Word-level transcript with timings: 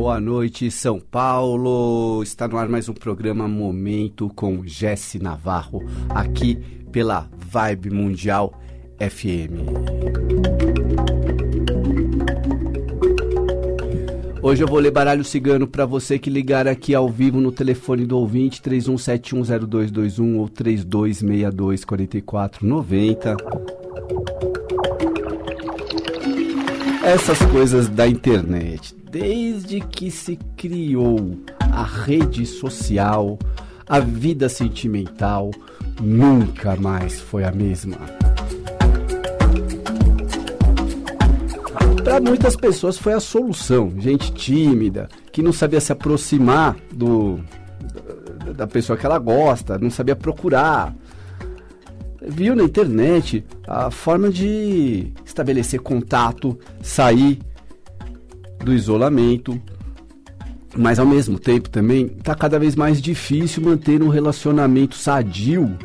Boa 0.00 0.18
noite, 0.18 0.70
São 0.70 0.98
Paulo. 0.98 2.22
Está 2.22 2.48
no 2.48 2.56
ar 2.56 2.70
mais 2.70 2.88
um 2.88 2.94
programa 2.94 3.46
Momento 3.46 4.30
com 4.34 4.62
Jesse 4.64 5.18
Navarro, 5.18 5.84
aqui 6.08 6.56
pela 6.90 7.28
Vibe 7.36 7.90
Mundial 7.90 8.58
FM. 8.98 9.60
Hoje 14.40 14.64
eu 14.64 14.68
vou 14.68 14.78
ler 14.78 14.90
baralho 14.90 15.22
cigano 15.22 15.66
para 15.66 15.84
você 15.84 16.18
que 16.18 16.30
ligar 16.30 16.66
aqui 16.66 16.94
ao 16.94 17.06
vivo 17.06 17.38
no 17.38 17.52
telefone 17.52 18.06
do 18.06 18.16
ouvinte 18.16 18.62
31710221 18.62 20.38
ou 20.38 20.48
32624490. 20.48 23.36
Essas 27.04 27.38
coisas 27.46 27.88
da 27.88 28.06
internet, 28.08 28.98
desde 29.10 29.80
que 29.80 30.10
se 30.10 30.36
criou 30.56 31.36
a 31.60 31.82
rede 31.82 32.46
social, 32.46 33.38
a 33.88 33.98
vida 33.98 34.48
sentimental 34.48 35.50
nunca 36.00 36.76
mais 36.76 37.20
foi 37.20 37.42
a 37.42 37.50
mesma. 37.50 37.96
Para 42.04 42.20
muitas 42.20 42.56
pessoas 42.56 42.96
foi 42.96 43.12
a 43.12 43.20
solução. 43.20 43.92
Gente 43.98 44.32
tímida, 44.32 45.08
que 45.32 45.42
não 45.42 45.52
sabia 45.52 45.80
se 45.80 45.92
aproximar 45.92 46.76
do 46.92 47.40
da 48.56 48.66
pessoa 48.66 48.96
que 48.96 49.06
ela 49.06 49.18
gosta, 49.18 49.78
não 49.78 49.90
sabia 49.90 50.16
procurar. 50.16 50.94
Viu 52.20 52.54
na 52.54 52.64
internet 52.64 53.44
a 53.66 53.90
forma 53.90 54.28
de 54.28 55.12
estabelecer 55.24 55.80
contato, 55.80 56.58
sair 56.82 57.40
do 58.62 58.72
isolamento, 58.72 59.60
mas 60.76 60.98
ao 60.98 61.06
mesmo 61.06 61.38
tempo 61.38 61.68
também 61.68 62.06
está 62.06 62.34
cada 62.34 62.58
vez 62.58 62.76
mais 62.76 63.00
difícil 63.00 63.62
manter 63.62 64.02
um 64.02 64.08
relacionamento 64.08 64.94
sadio 64.94 65.76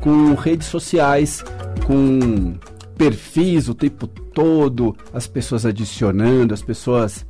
com 0.00 0.34
redes 0.34 0.66
sociais, 0.66 1.44
com 1.86 2.54
perfis 2.96 3.68
o 3.68 3.74
tempo 3.74 4.06
todo, 4.06 4.96
as 5.12 5.26
pessoas 5.26 5.64
adicionando, 5.64 6.54
as 6.54 6.62
pessoas 6.62 7.26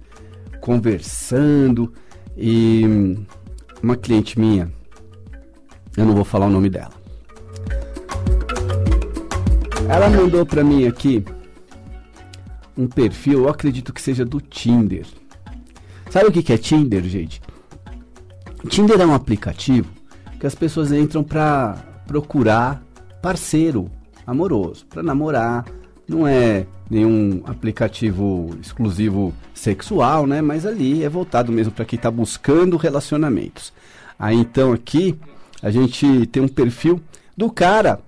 conversando 0.61 1.93
e 2.37 3.17
uma 3.83 3.97
cliente 3.97 4.39
minha, 4.39 4.71
eu 5.97 6.05
não 6.05 6.15
vou 6.15 6.25
falar 6.25 6.47
o 6.47 6.51
nome 6.51 6.69
dela. 6.69 6.93
Ela 9.89 10.11
mandou 10.11 10.45
para 10.45 10.65
mim 10.65 10.87
aqui 10.87 11.25
um 12.77 12.87
perfil, 12.87 13.45
eu 13.45 13.49
acredito 13.49 13.93
que 13.93 14.03
seja 14.03 14.25
do 14.25 14.41
Tinder. 14.41 15.07
Sabe 16.11 16.27
o 16.27 16.33
que 16.33 16.53
é 16.53 16.59
Tinder, 16.59 17.03
gente? 17.05 17.41
Tinder 18.69 19.01
é 19.01 19.07
um 19.07 19.15
aplicativo 19.15 19.89
que 20.39 20.47
as 20.47 20.55
pessoas 20.55 20.93
entram 20.93 21.23
para 21.23 21.77
procurar 22.07 22.83
parceiro 23.23 23.91
amoroso, 24.27 24.87
para 24.87 25.03
namorar. 25.03 25.65
Não 26.09 26.27
é 26.27 26.67
nenhum 26.89 27.43
aplicativo 27.45 28.57
exclusivo 28.61 29.33
sexual, 29.55 30.27
né? 30.27 30.41
Mas 30.41 30.65
ali 30.65 31.03
é 31.03 31.09
voltado 31.09 31.51
mesmo 31.51 31.73
para 31.73 31.85
quem 31.85 31.97
está 31.97 32.11
buscando 32.11 32.77
relacionamentos. 32.77 33.73
Aí 34.19 34.37
então 34.37 34.73
aqui 34.73 35.19
a 35.63 35.71
gente 35.71 36.27
tem 36.27 36.43
um 36.43 36.49
perfil 36.49 37.01
do 37.37 37.51
cara 37.51 38.01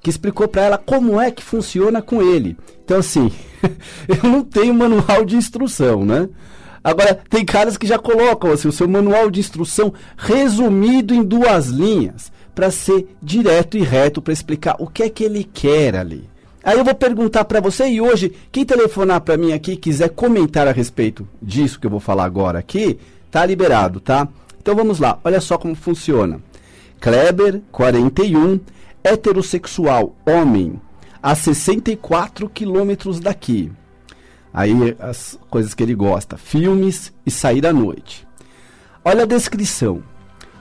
que 0.00 0.10
explicou 0.10 0.48
para 0.48 0.62
ela 0.62 0.78
como 0.78 1.20
é 1.20 1.30
que 1.30 1.42
funciona 1.42 2.02
com 2.02 2.22
ele. 2.22 2.56
Então, 2.84 2.98
assim, 2.98 3.30
eu 4.08 4.28
não 4.28 4.42
tenho 4.42 4.74
manual 4.74 5.24
de 5.24 5.36
instrução, 5.36 6.04
né? 6.04 6.28
Agora, 6.84 7.14
tem 7.30 7.44
caras 7.44 7.76
que 7.76 7.86
já 7.86 7.98
colocam 7.98 8.50
assim, 8.50 8.68
o 8.68 8.72
seu 8.72 8.88
manual 8.88 9.30
de 9.30 9.38
instrução 9.38 9.92
resumido 10.16 11.14
em 11.14 11.22
duas 11.22 11.66
linhas, 11.68 12.32
para 12.54 12.70
ser 12.70 13.06
direto 13.22 13.76
e 13.76 13.82
reto, 13.82 14.20
para 14.20 14.32
explicar 14.32 14.76
o 14.78 14.86
que 14.86 15.04
é 15.04 15.08
que 15.08 15.24
ele 15.24 15.44
quer 15.44 15.96
ali. 15.96 16.28
Aí 16.64 16.78
eu 16.78 16.84
vou 16.84 16.94
perguntar 16.94 17.44
para 17.44 17.60
você 17.60 17.88
e 17.88 18.00
hoje, 18.00 18.32
quem 18.50 18.64
telefonar 18.64 19.20
para 19.20 19.36
mim 19.36 19.52
aqui 19.52 19.76
quiser 19.76 20.10
comentar 20.10 20.68
a 20.68 20.72
respeito 20.72 21.26
disso 21.40 21.78
que 21.78 21.86
eu 21.86 21.90
vou 21.90 22.00
falar 22.00 22.24
agora 22.24 22.58
aqui, 22.58 22.98
tá 23.30 23.44
liberado, 23.44 23.98
tá? 23.98 24.28
Então 24.60 24.76
vamos 24.76 25.00
lá, 25.00 25.18
olha 25.24 25.40
só 25.40 25.58
como 25.58 25.74
funciona. 25.74 26.40
Kleber, 27.00 27.62
41, 27.72 28.60
heterossexual, 29.02 30.14
homem, 30.24 30.80
a 31.22 31.34
64 31.34 32.48
quilômetros 32.48 33.20
daqui. 33.20 33.70
Aí 34.52 34.96
as 34.98 35.38
coisas 35.48 35.72
que 35.72 35.82
ele 35.82 35.94
gosta: 35.94 36.36
filmes 36.36 37.12
e 37.24 37.30
sair 37.30 37.66
à 37.66 37.72
noite. 37.72 38.26
Olha 39.04 39.22
a 39.22 39.26
descrição. 39.26 40.02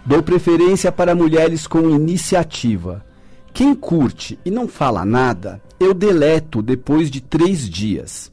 Dou 0.06 0.24
preferência 0.24 0.92
para 0.92 1.14
mulheres 1.16 1.68
com 1.68 1.90
iniciativa. 1.90 3.06
Quem 3.54 3.76
curte 3.76 4.40
e 4.46 4.50
não 4.50 4.68
fala 4.68 5.06
nada, 5.06 5.62
eu 5.80 5.94
deleto 5.94 6.62
depois 6.62 7.12
de 7.12 7.22
três 7.22 7.70
dias. 7.70 8.32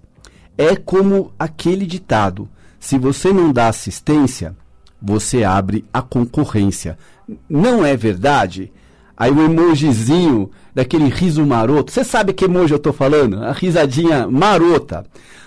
É 0.57 0.77
como 0.77 1.33
aquele 1.39 1.87
ditado: 1.87 2.49
se 2.79 2.99
você 2.99 3.33
não 3.33 3.53
dá 3.53 3.69
assistência, 3.69 4.57
você 5.01 5.45
abre 5.45 5.85
a 5.93 6.01
concorrência. 6.01 6.97
Não 7.49 7.85
é 7.85 7.97
verdade? 7.97 8.73
Aí 9.19 9.33
o 9.33 9.43
emojizinho 9.43 10.49
daquele 10.73 11.09
riso 11.09 11.45
maroto. 11.45 11.91
Você 11.91 12.05
sabe 12.05 12.33
que 12.33 12.45
emoji 12.45 12.73
eu 12.73 12.79
tô 12.79 12.93
falando? 12.93 13.43
A 13.43 13.53
risadinha 13.53 14.29
marota. 14.29 15.05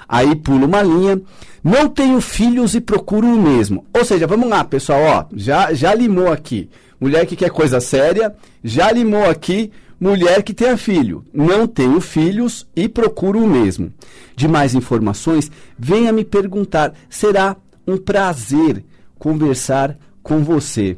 Aí 0.09 0.35
pula 0.35 0.65
uma 0.65 0.81
linha. 0.81 1.21
Não 1.63 1.87
tenho 1.87 2.19
filhos 2.19 2.75
e 2.75 2.81
procuro 2.81 3.27
o 3.27 3.41
mesmo. 3.41 3.85
Ou 3.93 4.03
seja, 4.03 4.27
vamos 4.27 4.49
lá, 4.49 4.63
pessoal, 4.65 5.01
ó, 5.01 5.25
já 5.33 5.73
já 5.73 5.95
limou 5.95 6.29
aqui. 6.29 6.69
Mulher 6.99 7.25
que 7.25 7.35
quer 7.35 7.49
coisa 7.49 7.79
séria, 7.79 8.35
já 8.61 8.91
limou 8.91 9.23
aqui 9.29 9.71
mulher 9.99 10.43
que 10.43 10.53
tenha 10.53 10.75
filho. 10.75 11.23
Não 11.31 11.65
tenho 11.65 12.01
filhos 12.01 12.67
e 12.75 12.89
procuro 12.89 13.39
o 13.41 13.47
mesmo. 13.47 13.93
De 14.35 14.47
mais 14.47 14.75
informações, 14.75 15.49
venha 15.77 16.11
me 16.11 16.25
perguntar. 16.25 16.93
Será 17.09 17.55
um 17.87 17.95
prazer 17.95 18.83
conversar 19.17 19.97
com 20.21 20.43
você. 20.43 20.97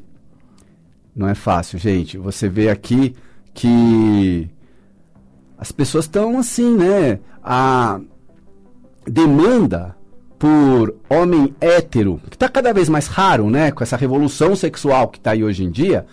Não 1.16 1.28
é 1.28 1.36
fácil, 1.36 1.78
gente. 1.78 2.18
Você 2.18 2.50
vê 2.50 2.70
aqui 2.70 3.16
que 3.54 4.50
as 5.58 5.72
pessoas 5.72 6.06
estão 6.06 6.40
assim, 6.40 6.76
né? 6.76 7.20
A 7.44 8.00
demanda 9.06 9.96
por 10.40 10.96
homem 11.10 11.56
hétero, 11.62 12.20
que 12.30 12.36
está 12.36 12.50
cada 12.50 12.74
vez 12.74 12.90
mais 12.90 13.08
raro, 13.08 13.50
né? 13.50 13.72
Com 13.72 13.84
essa 13.84 13.96
revolução 13.96 14.56
sexual 14.56 15.08
que 15.08 15.18
está 15.18 15.32
aí 15.32 15.44
hoje 15.44 15.64
em 15.64 15.72
dia. 15.72 16.06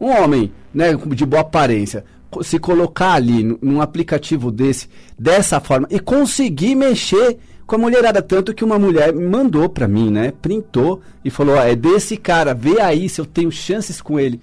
Um 0.00 0.08
homem, 0.08 0.50
né, 0.72 0.94
de 0.94 1.26
boa 1.26 1.42
aparência, 1.42 2.04
se 2.42 2.58
colocar 2.58 3.12
ali 3.12 3.42
num 3.60 3.82
aplicativo 3.82 4.50
desse, 4.50 4.88
dessa 5.18 5.60
forma, 5.60 5.86
e 5.90 6.00
conseguir 6.00 6.74
mexer 6.74 7.38
com 7.70 7.76
a 7.76 7.78
mulherada. 7.78 8.20
Tanto 8.20 8.52
que 8.52 8.64
uma 8.64 8.80
mulher 8.80 9.14
mandou 9.14 9.68
para 9.68 9.86
mim, 9.86 10.10
né? 10.10 10.32
Printou 10.42 11.00
e 11.24 11.30
falou: 11.30 11.54
ó, 11.54 11.62
é 11.62 11.76
desse 11.76 12.16
cara, 12.16 12.52
vê 12.52 12.80
aí 12.80 13.08
se 13.08 13.20
eu 13.20 13.24
tenho 13.24 13.52
chances 13.52 14.00
com 14.00 14.18
ele. 14.18 14.40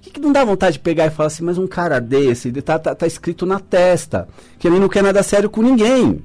Que, 0.00 0.08
que 0.08 0.18
não 0.18 0.32
dá 0.32 0.42
vontade 0.42 0.74
de 0.74 0.78
pegar 0.78 1.04
e 1.06 1.10
falar 1.10 1.26
assim, 1.26 1.44
mas 1.44 1.58
um 1.58 1.66
cara 1.66 2.00
desse, 2.00 2.50
tá, 2.62 2.78
tá, 2.78 2.94
tá 2.94 3.06
escrito 3.06 3.44
na 3.44 3.60
testa, 3.60 4.26
que 4.58 4.66
ele 4.66 4.78
não 4.78 4.88
quer 4.88 5.02
nada 5.02 5.22
sério 5.22 5.50
com 5.50 5.60
ninguém. 5.60 6.22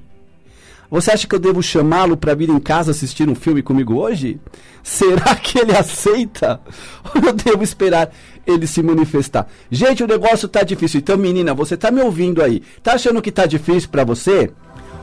Você 0.89 1.11
acha 1.11 1.27
que 1.27 1.35
eu 1.35 1.39
devo 1.39 1.61
chamá-lo 1.61 2.15
para 2.15 2.33
vir 2.33 2.49
em 2.49 2.59
casa 2.59 2.91
assistir 2.91 3.27
um 3.27 3.35
filme 3.35 3.61
comigo 3.61 3.95
hoje? 3.95 4.39
Será 4.81 5.35
que 5.35 5.59
ele 5.59 5.75
aceita? 5.75 6.61
Ou 7.13 7.21
eu 7.21 7.33
devo 7.33 7.63
esperar 7.63 8.13
ele 8.47 8.65
se 8.65 8.81
manifestar? 8.81 9.45
Gente, 9.69 10.05
o 10.05 10.07
negócio 10.07 10.47
tá 10.47 10.63
difícil. 10.63 10.99
Então, 11.01 11.17
menina, 11.17 11.53
você 11.53 11.75
tá 11.75 11.91
me 11.91 12.01
ouvindo 12.01 12.41
aí? 12.41 12.63
Tá 12.81 12.93
achando 12.93 13.21
que 13.21 13.31
tá 13.31 13.45
difícil 13.45 13.89
para 13.89 14.05
você? 14.05 14.53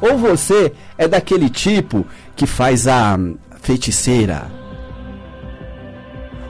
Ou 0.02 0.18
você 0.18 0.72
é 0.98 1.06
daquele 1.06 1.48
tipo 1.48 2.04
que 2.34 2.44
faz 2.44 2.88
a 2.88 3.16
feiticeira? 3.60 4.50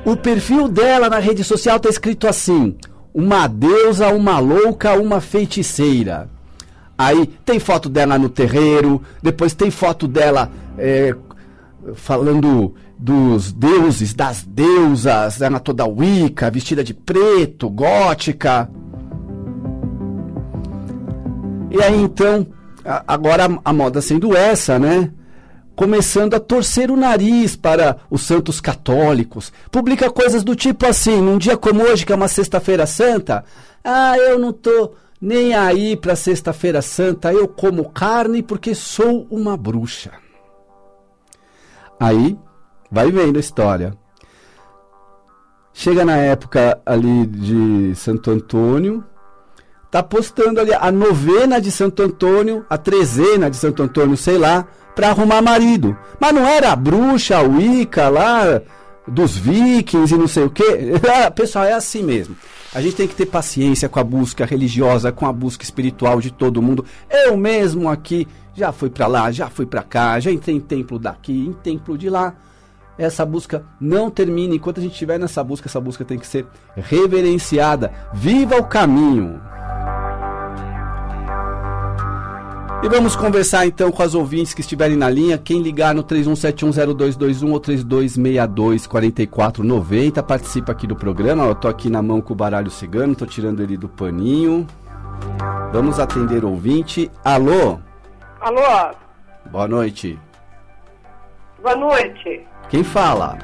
O 0.06 0.16
perfil 0.16 0.68
dela 0.68 1.10
na 1.10 1.18
rede 1.18 1.44
social 1.44 1.78
tá 1.78 1.90
escrito 1.90 2.26
assim: 2.26 2.74
uma 3.12 3.46
deusa, 3.46 4.08
uma 4.08 4.38
louca, 4.38 4.94
uma 4.94 5.20
feiticeira. 5.20 6.30
Aí 6.96 7.26
tem 7.44 7.58
foto 7.58 7.90
dela 7.90 8.18
no 8.18 8.30
terreiro, 8.30 9.02
depois 9.22 9.52
tem 9.52 9.70
foto 9.70 10.08
dela 10.08 10.50
é, 10.78 11.14
falando 11.94 12.74
dos 12.98 13.52
deuses, 13.52 14.14
das 14.14 14.44
deusas, 14.44 15.42
ela 15.42 15.58
toda 15.58 15.84
Wicca, 15.84 16.50
vestida 16.50 16.82
de 16.82 16.94
preto, 16.94 17.68
gótica. 17.68 18.70
E 21.70 21.82
aí 21.82 22.00
então 22.00 22.46
agora 22.84 23.48
a 23.64 23.72
moda 23.72 24.00
sendo 24.00 24.36
essa, 24.36 24.78
né? 24.78 25.10
Começando 25.74 26.34
a 26.34 26.40
torcer 26.40 26.90
o 26.90 26.96
nariz 26.96 27.56
para 27.56 27.96
os 28.10 28.22
santos 28.22 28.60
católicos. 28.60 29.52
Publica 29.70 30.10
coisas 30.10 30.44
do 30.44 30.54
tipo 30.54 30.86
assim, 30.86 31.20
num 31.20 31.38
dia 31.38 31.56
como 31.56 31.82
hoje, 31.82 32.04
que 32.04 32.12
é 32.12 32.16
uma 32.16 32.28
sexta-feira 32.28 32.86
santa. 32.86 33.44
Ah, 33.82 34.16
eu 34.18 34.38
não 34.38 34.52
tô 34.52 34.92
nem 35.20 35.54
aí 35.54 35.96
para 35.96 36.14
sexta-feira 36.14 36.82
santa, 36.82 37.32
eu 37.32 37.48
como 37.48 37.90
carne 37.90 38.42
porque 38.42 38.74
sou 38.74 39.26
uma 39.30 39.56
bruxa. 39.56 40.10
Aí 41.98 42.36
Vai 42.92 43.10
vendo 43.10 43.38
a 43.38 43.40
história. 43.40 43.94
Chega 45.72 46.04
na 46.04 46.18
época 46.18 46.78
ali 46.84 47.24
de 47.24 47.94
Santo 47.94 48.30
Antônio, 48.30 49.02
tá 49.92 50.02
postando 50.02 50.58
ali 50.58 50.72
a 50.72 50.90
novena 50.90 51.60
de 51.60 51.70
Santo 51.70 52.02
Antônio, 52.02 52.64
a 52.68 52.78
trezena 52.78 53.50
de 53.50 53.58
Santo 53.58 53.82
Antônio, 53.82 54.16
sei 54.16 54.38
lá, 54.38 54.66
para 54.96 55.10
arrumar 55.10 55.42
marido. 55.42 55.94
Mas 56.18 56.32
não 56.32 56.46
era 56.46 56.72
a 56.72 56.76
bruxa, 56.76 57.36
a 57.36 57.42
Wicca 57.42 58.08
lá 58.08 58.62
dos 59.06 59.36
vikings 59.36 60.14
e 60.14 60.16
não 60.16 60.26
sei 60.26 60.44
o 60.44 60.50
que. 60.50 60.64
Pessoal, 61.36 61.66
é 61.66 61.74
assim 61.74 62.02
mesmo. 62.02 62.34
A 62.74 62.80
gente 62.80 62.96
tem 62.96 63.06
que 63.06 63.14
ter 63.14 63.26
paciência 63.26 63.86
com 63.86 64.00
a 64.00 64.04
busca 64.04 64.46
religiosa, 64.46 65.12
com 65.12 65.26
a 65.26 65.32
busca 65.32 65.62
espiritual 65.62 66.22
de 66.22 66.30
todo 66.30 66.62
mundo. 66.62 66.86
Eu 67.10 67.36
mesmo 67.36 67.86
aqui 67.86 68.26
já 68.54 68.72
fui 68.72 68.88
para 68.88 69.06
lá, 69.06 69.30
já 69.30 69.50
fui 69.50 69.66
para 69.66 69.82
cá, 69.82 70.18
já 70.18 70.30
entrei 70.30 70.56
em 70.56 70.60
templo 70.60 70.98
daqui, 70.98 71.38
em 71.38 71.52
templo 71.52 71.98
de 71.98 72.08
lá. 72.08 72.34
Essa 72.98 73.24
busca 73.24 73.64
não 73.80 74.10
termina 74.10 74.54
enquanto 74.54 74.78
a 74.78 74.82
gente 74.82 74.92
estiver 74.92 75.18
nessa 75.18 75.42
busca, 75.42 75.68
essa 75.68 75.80
busca 75.80 76.04
tem 76.04 76.18
que 76.18 76.26
ser 76.26 76.46
reverenciada. 76.76 77.90
Viva 78.12 78.56
o 78.56 78.64
caminho! 78.64 79.40
E 82.82 82.88
vamos 82.88 83.14
conversar 83.14 83.64
então 83.64 83.92
com 83.92 84.02
as 84.02 84.12
ouvintes 84.12 84.52
que 84.52 84.60
estiverem 84.60 84.96
na 84.96 85.08
linha. 85.08 85.38
Quem 85.38 85.62
ligar 85.62 85.94
no 85.94 86.02
31710221 86.02 87.52
ou 87.52 87.60
3262-4490 87.60 90.20
participa 90.20 90.72
aqui 90.72 90.84
do 90.84 90.96
programa. 90.96 91.44
Eu 91.44 91.54
tô 91.54 91.68
aqui 91.68 91.88
na 91.88 92.02
mão 92.02 92.20
com 92.20 92.32
o 92.32 92.36
baralho 92.36 92.72
cigano, 92.72 93.14
tô 93.14 93.24
tirando 93.24 93.62
ele 93.62 93.76
do 93.76 93.88
paninho. 93.88 94.66
Vamos 95.72 96.00
atender 96.00 96.44
o 96.44 96.50
ouvinte. 96.50 97.08
Alô? 97.24 97.78
Alô? 98.40 98.96
Boa 99.48 99.68
noite. 99.68 100.18
Boa 101.62 101.76
noite. 101.76 102.44
Quem 102.72 102.82
fala? 102.82 103.36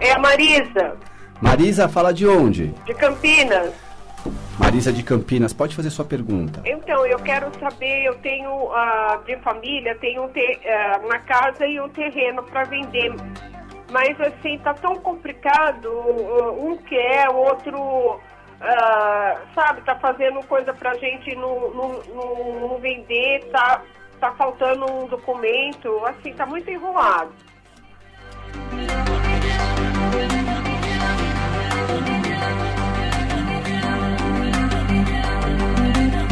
É 0.00 0.12
a 0.12 0.18
Marisa. 0.18 0.96
Marisa, 1.38 1.86
fala 1.86 2.14
de 2.14 2.26
onde? 2.26 2.68
De 2.86 2.94
Campinas. 2.94 3.74
Marisa 4.58 4.90
de 4.90 5.02
Campinas, 5.02 5.52
pode 5.52 5.76
fazer 5.76 5.90
sua 5.90 6.06
pergunta. 6.06 6.62
Então, 6.64 7.04
eu 7.04 7.18
quero 7.18 7.50
saber, 7.60 8.06
eu 8.06 8.14
tenho 8.20 8.50
uh, 8.50 9.22
de 9.26 9.36
família, 9.40 9.94
tenho 9.96 10.24
uh, 10.24 10.30
uma 11.04 11.18
casa 11.18 11.66
e 11.66 11.78
um 11.78 11.90
terreno 11.90 12.42
para 12.42 12.64
vender. 12.64 13.14
Mas 13.90 14.18
assim, 14.18 14.56
tá 14.60 14.72
tão 14.72 14.96
complicado, 14.96 15.84
uh, 15.84 16.66
um 16.66 16.78
quer, 16.78 17.28
o 17.28 17.36
outro, 17.36 18.18
sabe, 19.54 19.82
tá 19.82 19.94
fazendo 19.96 20.42
coisa 20.46 20.72
pra 20.72 20.94
gente 20.94 21.36
não, 21.36 21.70
não, 21.74 22.02
não 22.60 22.78
vender, 22.78 23.46
tá, 23.52 23.82
tá 24.18 24.32
faltando 24.32 24.90
um 24.90 25.06
documento, 25.06 26.02
assim, 26.06 26.32
tá 26.32 26.46
muito 26.46 26.70
enrolado. 26.70 27.49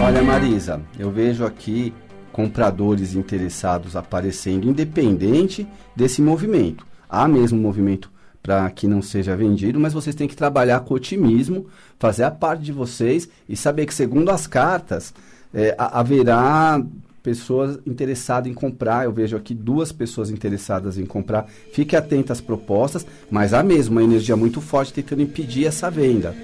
Olha, 0.00 0.22
Marisa, 0.22 0.80
eu 0.98 1.10
vejo 1.10 1.44
aqui 1.44 1.92
compradores 2.32 3.14
interessados 3.14 3.94
aparecendo, 3.94 4.66
independente 4.66 5.66
desse 5.94 6.22
movimento. 6.22 6.86
Há 7.08 7.28
mesmo 7.28 7.60
movimento 7.60 8.10
para 8.42 8.70
que 8.70 8.86
não 8.86 9.02
seja 9.02 9.36
vendido, 9.36 9.78
mas 9.78 9.92
vocês 9.92 10.16
têm 10.16 10.26
que 10.26 10.34
trabalhar 10.34 10.80
com 10.80 10.94
otimismo, 10.94 11.66
fazer 11.98 12.24
a 12.24 12.30
parte 12.30 12.62
de 12.62 12.72
vocês 12.72 13.28
e 13.46 13.54
saber 13.54 13.84
que, 13.84 13.92
segundo 13.92 14.30
as 14.30 14.46
cartas, 14.46 15.12
é, 15.52 15.74
haverá 15.76 16.82
pessoas 17.28 17.78
interessadas 17.86 18.50
em 18.50 18.54
comprar. 18.54 19.04
Eu 19.04 19.12
vejo 19.12 19.36
aqui 19.36 19.52
duas 19.52 19.92
pessoas 19.92 20.30
interessadas 20.30 20.96
em 20.96 21.04
comprar. 21.04 21.46
Fique 21.74 21.94
atento 21.94 22.32
às 22.32 22.40
propostas, 22.40 23.06
mas 23.30 23.52
há 23.52 23.62
mesmo 23.62 23.96
uma 23.96 24.02
energia 24.02 24.34
muito 24.34 24.62
forte 24.62 24.94
tentando 24.94 25.20
impedir 25.20 25.66
essa 25.66 25.90
venda. 25.90 26.34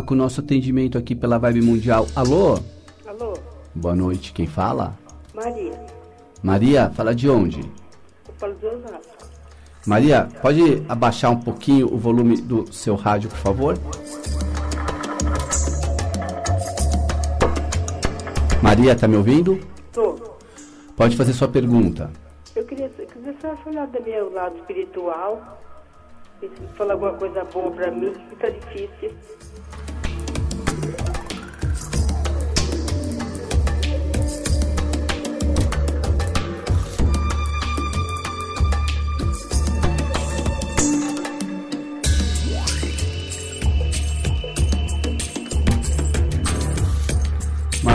Continuar 0.00 0.02
com 0.02 0.14
o 0.14 0.16
nosso 0.16 0.40
atendimento 0.40 0.98
aqui 0.98 1.14
pela 1.14 1.38
Vibe 1.38 1.62
Mundial. 1.62 2.06
Alô? 2.14 2.58
Alô? 3.06 3.34
Boa 3.74 3.94
noite, 3.94 4.32
quem 4.32 4.46
fala? 4.46 4.98
Maria. 5.34 5.86
Maria, 6.42 6.90
fala 6.90 7.14
de 7.14 7.28
onde? 7.28 7.60
Eu 7.60 8.34
falo 8.38 8.54
de 8.54 8.66
Osasco. 8.66 9.30
Maria, 9.86 10.28
pode 10.42 10.82
abaixar 10.88 11.30
um 11.30 11.40
pouquinho 11.40 11.92
o 11.92 11.96
volume 11.96 12.40
do 12.40 12.70
seu 12.72 12.94
rádio, 12.94 13.30
por 13.30 13.38
favor? 13.38 13.78
Maria, 18.62 18.94
tá 18.94 19.08
me 19.08 19.16
ouvindo? 19.16 19.58
Tô. 19.92 20.16
Pode 20.96 21.16
fazer 21.16 21.32
sua 21.32 21.48
pergunta. 21.48 22.10
Eu 22.54 22.64
queria, 22.64 22.88
queria 22.88 23.34
só 23.40 23.56
falar 23.56 23.86
do 23.86 24.02
meu 24.02 24.32
lado 24.32 24.56
espiritual. 24.56 25.58
Falar 26.76 26.94
alguma 26.94 27.12
coisa 27.14 27.44
boa 27.44 27.70
pra 27.70 27.90
mim, 27.90 28.12
que 28.28 28.36
tá 28.36 28.48
difícil. 28.48 29.12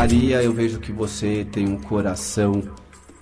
Maria, 0.05 0.43
eu 0.43 0.53
vejo 0.53 0.79
que 0.79 0.91
você 0.91 1.47
tem 1.51 1.67
um 1.67 1.77
coração 1.77 2.61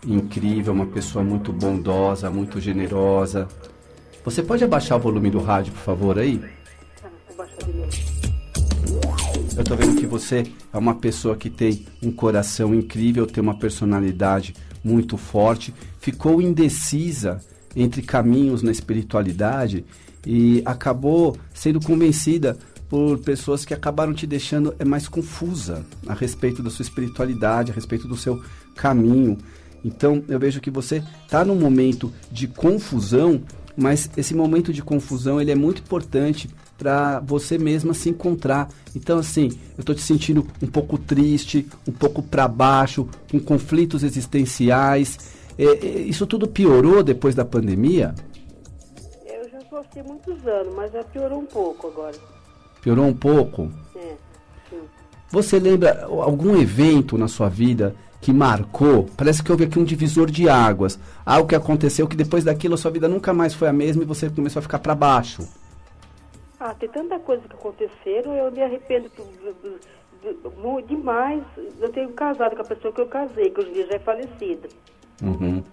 incrível, 0.05 0.73
uma 0.73 0.85
pessoa 0.85 1.23
muito 1.23 1.53
bondosa, 1.53 2.29
muito 2.29 2.59
generosa. 2.59 3.47
Você 4.25 4.43
pode 4.43 4.65
abaixar 4.65 4.97
o 4.97 5.01
volume 5.01 5.29
do 5.29 5.39
rádio, 5.39 5.71
por 5.71 5.79
favor, 5.79 6.19
aí? 6.19 6.43
Eu 9.55 9.61
estou 9.61 9.77
vendo 9.77 9.95
que 9.95 10.05
você 10.05 10.43
é 10.73 10.77
uma 10.77 10.95
pessoa 10.95 11.37
que 11.37 11.49
tem 11.49 11.85
um 12.03 12.11
coração 12.11 12.75
incrível, 12.75 13.25
tem 13.25 13.41
uma 13.41 13.57
personalidade 13.57 14.53
muito 14.83 15.15
forte, 15.15 15.73
ficou 16.01 16.41
indecisa 16.41 17.39
entre 17.73 18.01
caminhos 18.01 18.61
na 18.61 18.73
espiritualidade 18.73 19.85
e 20.27 20.61
acabou 20.65 21.37
sendo 21.53 21.79
convencida 21.79 22.57
por 22.93 23.17
pessoas 23.17 23.65
que 23.65 23.73
acabaram 23.73 24.13
te 24.13 24.27
deixando 24.27 24.75
é 24.77 24.85
mais 24.85 25.07
confusa 25.07 25.83
a 26.05 26.13
respeito 26.13 26.61
da 26.61 26.69
sua 26.69 26.83
espiritualidade, 26.83 27.71
a 27.71 27.73
respeito 27.73 28.07
do 28.07 28.15
seu 28.15 28.39
caminho. 28.75 29.35
Então 29.83 30.23
eu 30.27 30.37
vejo 30.37 30.61
que 30.61 30.69
você 30.69 31.03
está 31.23 31.43
num 31.43 31.55
momento 31.55 32.13
de 32.31 32.47
confusão, 32.47 33.41
mas 33.75 34.11
esse 34.15 34.35
momento 34.35 34.71
de 34.71 34.83
confusão 34.83 35.41
ele 35.41 35.49
é 35.49 35.55
muito 35.55 35.81
importante 35.81 36.47
para 36.77 37.19
você 37.21 37.57
mesma 37.57 37.95
se 37.95 38.11
encontrar. 38.11 38.69
Então 38.95 39.17
assim, 39.17 39.49
eu 39.75 39.79
estou 39.79 39.95
te 39.95 40.01
sentindo 40.03 40.45
um 40.61 40.67
pouco 40.67 40.95
triste, 40.95 41.67
um 41.87 41.91
pouco 41.91 42.21
para 42.21 42.47
baixo, 42.47 43.09
com 43.31 43.39
conflitos 43.39 44.03
existenciais. 44.03 45.17
É, 45.57 45.63
é, 45.63 45.87
isso 46.01 46.27
tudo 46.27 46.47
piorou 46.47 47.01
depois 47.01 47.33
da 47.33 47.43
pandemia? 47.43 48.13
Eu 49.25 49.49
já 49.49 49.57
há 49.57 50.03
muitos 50.03 50.45
anos, 50.45 50.75
mas 50.75 50.91
já 50.91 51.03
piorou 51.03 51.39
um 51.39 51.47
pouco 51.47 51.87
agora. 51.87 52.32
Piorou 52.83 53.05
um 53.05 53.13
pouco? 53.13 53.71
É, 53.95 54.15
sim. 54.69 54.81
Você 55.29 55.57
lembra 55.57 56.03
algum 56.03 56.57
evento 56.57 57.17
na 57.17 57.29
sua 57.29 57.47
vida 57.47 57.95
que 58.19 58.33
marcou? 58.33 59.09
Parece 59.15 59.41
que 59.41 59.49
houve 59.49 59.63
aqui 59.63 59.79
um 59.79 59.85
divisor 59.85 60.29
de 60.29 60.49
águas. 60.49 60.99
Algo 61.25 61.47
que 61.47 61.55
aconteceu 61.55 62.07
que 62.07 62.17
depois 62.17 62.43
daquilo 62.43 62.75
a 62.75 62.77
sua 62.77 62.91
vida 62.91 63.07
nunca 63.07 63.33
mais 63.33 63.53
foi 63.53 63.69
a 63.69 63.73
mesma 63.73 64.03
e 64.03 64.05
você 64.05 64.29
começou 64.29 64.59
a 64.59 64.63
ficar 64.63 64.79
para 64.79 64.93
baixo. 64.93 65.47
Ah, 66.59 66.73
tem 66.73 66.89
tanta 66.89 67.17
coisa 67.19 67.41
que 67.47 67.55
aconteceram, 67.55 68.35
eu 68.35 68.51
me 68.51 68.61
arrependo 68.61 69.09
demais. 70.87 71.43
Eu 71.79 71.89
tenho 71.89 72.09
casado 72.09 72.55
com 72.55 72.61
a 72.61 72.65
pessoa 72.65 72.93
que 72.93 73.01
eu 73.01 73.07
casei, 73.07 73.49
que 73.49 73.61
hoje 73.61 73.69
em 73.69 73.73
dia 73.73 73.87
já 73.87 73.95
é 73.95 73.99
falecida. 73.99 74.67
Uhum. 75.21 75.63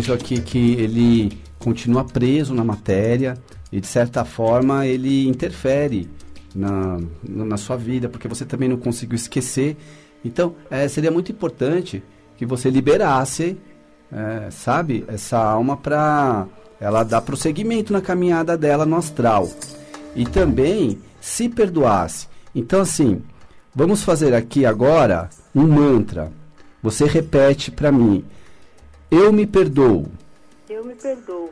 Vejo 0.00 0.14
aqui 0.14 0.40
que 0.40 0.72
ele 0.72 1.38
continua 1.58 2.02
preso 2.04 2.54
na 2.54 2.64
matéria 2.64 3.36
e, 3.70 3.80
de 3.80 3.86
certa 3.86 4.24
forma, 4.24 4.86
ele 4.86 5.28
interfere 5.28 6.08
na, 6.54 6.98
na 7.22 7.58
sua 7.58 7.76
vida, 7.76 8.08
porque 8.08 8.26
você 8.26 8.46
também 8.46 8.66
não 8.66 8.78
conseguiu 8.78 9.14
esquecer. 9.14 9.76
Então, 10.24 10.54
é, 10.70 10.88
seria 10.88 11.10
muito 11.10 11.30
importante 11.30 12.02
que 12.38 12.46
você 12.46 12.70
liberasse, 12.70 13.58
é, 14.10 14.50
sabe, 14.50 15.04
essa 15.06 15.36
alma 15.36 15.76
para 15.76 16.46
ela 16.80 17.02
dá 17.02 17.20
prosseguimento 17.20 17.92
na 17.92 18.00
caminhada 18.00 18.56
dela 18.56 18.86
no 18.86 18.96
astral. 18.96 19.50
E 20.16 20.24
também 20.24 20.98
se 21.20 21.46
perdoasse. 21.46 22.26
Então, 22.54 22.80
assim, 22.80 23.20
vamos 23.74 24.02
fazer 24.02 24.34
aqui 24.34 24.64
agora 24.64 25.28
um 25.54 25.66
mantra. 25.66 26.32
Você 26.82 27.04
repete 27.04 27.70
para 27.70 27.92
mim: 27.92 28.24
Eu 29.10 29.32
me 29.32 29.44
perdoo. 29.44 30.06
Eu 30.68 30.84
me 30.84 30.94
perdoo. 30.94 31.50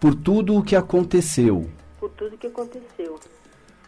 Por 0.00 0.12
tudo 0.12 0.56
o 0.56 0.62
que 0.64 0.74
aconteceu. 0.74 1.70
Por 2.00 2.10
tudo 2.10 2.36
que 2.36 2.48
aconteceu. 2.48 3.14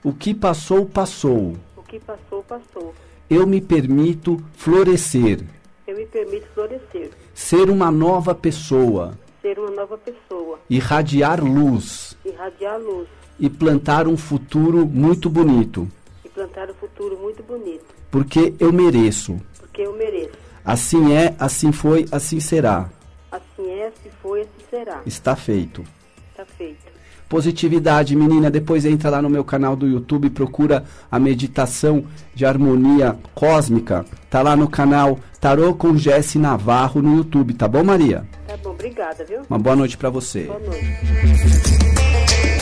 O 0.05 0.13
que 0.13 0.33
passou, 0.33 0.87
passou. 0.87 1.57
O 1.77 1.83
que 1.83 1.99
passou, 1.99 2.45
passou. 2.45 2.95
Eu 3.29 3.45
me 3.45 3.61
permito 3.61 4.41
florescer. 4.55 5.45
Eu 5.85 5.97
me 5.97 6.07
permito 6.07 6.47
florescer. 6.55 7.11
Ser 7.35 7.69
uma 7.71 7.91
nova 7.91 8.37
pessoa. 8.37 9.19
Ser 9.41 9.59
uma 9.59 9.73
nova 9.73 9.99
pessoa. 9.99 10.61
Irradiar 10.71 11.43
luz. 11.43 12.17
Irradiar 12.25 12.79
luz. 12.79 13.09
E 13.37 13.51
plantar 13.51 14.07
um 14.07 14.17
futuro 14.17 14.87
muito 14.87 15.29
bonito. 15.29 15.89
E 16.25 16.29
plantar 16.29 16.71
um 16.71 16.75
futuro 16.75 17.19
muito 17.19 17.43
bonito. 17.43 17.85
Porque 18.13 18.55
eu 18.61 18.73
mereço. 18.73 19.41
Porque 19.59 19.83
eu 19.83 19.93
mereço. 19.97 20.42
Assim 20.65 21.15
é, 21.15 21.35
assim 21.39 21.73
foi, 21.73 22.07
assim 22.13 22.41
será. 22.41 22.89
Assim 23.31 23.71
é, 23.71 23.89
assim 23.89 24.11
foi, 24.23 24.43
assim 24.43 24.51
será. 24.71 25.01
Está 25.05 25.35
feito. 25.35 25.83
Está 26.31 26.45
feito. 26.45 26.93
Positividade, 27.29 28.15
menina. 28.15 28.51
Depois 28.51 28.85
entra 28.85 29.09
lá 29.09 29.23
no 29.23 29.31
meu 29.31 29.43
canal 29.43 29.75
do 29.75 29.87
YouTube, 29.87 30.29
procura 30.31 30.85
a 31.11 31.19
meditação 31.19 32.05
de 32.35 32.45
harmonia 32.45 33.17
cósmica. 33.35 34.05
Tá 34.29 34.43
lá 34.43 34.55
no 34.55 34.69
canal 34.69 35.19
Tarô 35.41 35.75
com 35.75 35.97
Jesse 35.97 36.39
Navarro 36.39 37.03
no 37.03 37.17
YouTube, 37.17 37.55
tá 37.55 37.67
bom, 37.67 37.83
Maria? 37.83 38.25
Tá 38.47 38.57
bom, 38.59 38.71
obrigada, 38.71 39.25
viu? 39.25 39.41
Uma 39.49 39.59
boa 39.59 39.75
noite 39.75 39.97
para 39.97 40.11
você. 40.11 40.45
Boa 40.45 40.61
noite. 40.61 42.62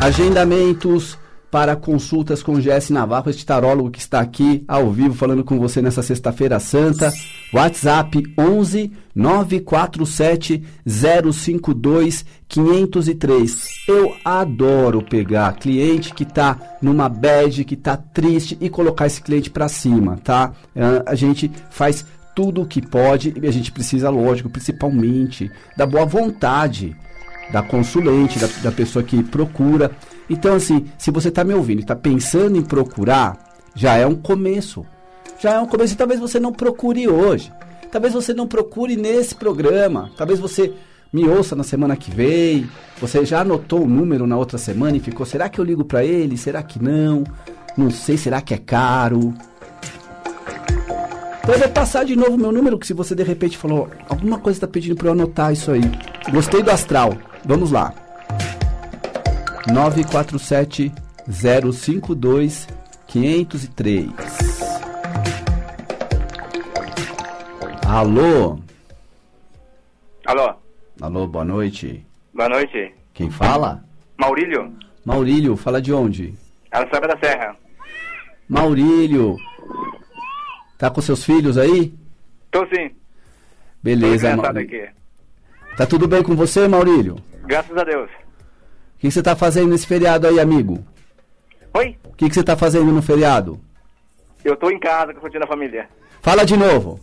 Agendamentos 0.00 1.18
para 1.50 1.74
consultas 1.74 2.40
com 2.40 2.60
Jesse 2.60 2.92
Navarro, 2.92 3.30
este 3.30 3.44
tarólogo 3.44 3.90
que 3.90 3.98
está 3.98 4.20
aqui 4.20 4.64
ao 4.68 4.92
vivo 4.92 5.14
falando 5.14 5.42
com 5.42 5.58
você 5.58 5.82
nessa 5.82 6.02
sexta-feira 6.02 6.60
santa. 6.60 7.12
WhatsApp 7.52 8.22
11 8.38 8.92
947 9.12 10.62
052 10.86 12.24
503. 12.46 13.68
Eu 13.88 14.14
adoro 14.24 15.02
pegar 15.02 15.54
cliente 15.54 16.14
que 16.14 16.22
está 16.22 16.76
numa 16.80 17.08
bad, 17.08 17.64
que 17.64 17.74
está 17.74 17.96
triste 17.96 18.56
e 18.60 18.70
colocar 18.70 19.06
esse 19.06 19.20
cliente 19.20 19.50
para 19.50 19.68
cima, 19.68 20.18
tá? 20.22 20.52
Uh, 20.76 21.02
a 21.06 21.16
gente 21.16 21.50
faz 21.70 22.06
tudo 22.36 22.62
o 22.62 22.66
que 22.66 22.80
pode 22.80 23.34
e 23.42 23.48
a 23.48 23.50
gente 23.50 23.72
precisa, 23.72 24.10
lógico, 24.10 24.48
principalmente 24.48 25.50
da 25.76 25.84
boa 25.84 26.06
vontade 26.06 26.96
da 27.52 27.62
consulente, 27.62 28.38
da, 28.38 28.48
da 28.62 28.72
pessoa 28.72 29.02
que 29.02 29.22
procura. 29.22 29.90
Então, 30.28 30.54
assim, 30.54 30.86
se 30.98 31.10
você 31.10 31.28
está 31.28 31.44
me 31.44 31.54
ouvindo 31.54 31.78
e 31.78 31.82
está 31.82 31.96
pensando 31.96 32.56
em 32.56 32.62
procurar, 32.62 33.38
já 33.74 33.96
é 33.96 34.06
um 34.06 34.14
começo. 34.14 34.84
Já 35.38 35.54
é 35.54 35.60
um 35.60 35.66
começo. 35.66 35.94
E 35.94 35.96
talvez 35.96 36.20
você 36.20 36.38
não 36.38 36.52
procure 36.52 37.08
hoje. 37.08 37.52
Talvez 37.90 38.12
você 38.12 38.34
não 38.34 38.46
procure 38.46 38.96
nesse 38.96 39.34
programa. 39.34 40.10
Talvez 40.16 40.38
você 40.38 40.74
me 41.12 41.26
ouça 41.26 41.56
na 41.56 41.64
semana 41.64 41.96
que 41.96 42.10
vem. 42.10 42.68
Você 43.00 43.24
já 43.24 43.40
anotou 43.40 43.84
o 43.84 43.88
número 43.88 44.26
na 44.26 44.36
outra 44.36 44.58
semana 44.58 44.96
e 44.96 45.00
ficou: 45.00 45.24
será 45.24 45.48
que 45.48 45.58
eu 45.58 45.64
ligo 45.64 45.84
para 45.84 46.04
ele? 46.04 46.36
Será 46.36 46.62
que 46.62 46.82
não? 46.82 47.24
Não 47.76 47.90
sei, 47.90 48.16
será 48.16 48.40
que 48.40 48.52
é 48.52 48.58
caro? 48.58 49.32
Então 51.48 51.56
eu 51.56 51.62
vou 51.62 51.70
passar 51.70 52.04
de 52.04 52.14
novo 52.14 52.36
meu 52.36 52.52
número, 52.52 52.78
que 52.78 52.86
se 52.86 52.92
você 52.92 53.14
de 53.14 53.22
repente 53.22 53.56
falou, 53.56 53.88
alguma 54.06 54.38
coisa 54.38 54.58
está 54.58 54.68
pedindo 54.68 54.94
para 54.94 55.08
eu 55.08 55.12
anotar 55.12 55.50
isso 55.50 55.70
aí. 55.70 55.80
Gostei 56.30 56.62
do 56.62 56.70
astral. 56.70 57.16
Vamos 57.42 57.72
lá. 57.72 57.94
947 59.72 60.92
052 61.26 62.68
503. 63.06 64.10
Alô? 67.86 68.58
Alô? 70.26 70.54
Alô, 71.00 71.26
boa 71.26 71.46
noite. 71.46 72.06
Boa 72.34 72.50
noite. 72.50 72.92
Quem 73.14 73.30
fala? 73.30 73.82
Maurílio? 74.18 74.70
Maurílio, 75.02 75.56
fala 75.56 75.80
de 75.80 75.94
onde? 75.94 76.34
Araçaba 76.70 77.08
da 77.08 77.18
Serra. 77.18 77.56
Maurílio. 78.46 79.34
Tá 80.78 80.88
com 80.88 81.00
seus 81.00 81.24
filhos 81.24 81.58
aí? 81.58 81.92
Tô 82.52 82.64
sim. 82.66 82.90
Beleza, 83.82 84.36
Maurílio. 84.36 84.88
Tá 85.76 85.84
tudo 85.84 86.06
bem 86.06 86.22
com 86.22 86.36
você, 86.36 86.68
Maurílio? 86.68 87.16
Graças 87.44 87.76
a 87.76 87.82
Deus. 87.82 88.08
O 88.10 89.00
que 89.00 89.10
você 89.10 89.22
tá 89.22 89.34
fazendo 89.34 89.70
nesse 89.70 89.86
feriado 89.86 90.28
aí, 90.28 90.38
amigo? 90.38 90.84
Oi? 91.74 91.96
O 92.04 92.12
que 92.14 92.32
você 92.32 92.44
tá 92.44 92.56
fazendo 92.56 92.92
no 92.92 93.02
feriado? 93.02 93.60
Eu 94.44 94.56
tô 94.56 94.70
em 94.70 94.78
casa 94.78 95.12
curtindo 95.14 95.44
a 95.44 95.48
família. 95.48 95.88
Fala 96.22 96.44
de 96.44 96.56
novo. 96.56 97.00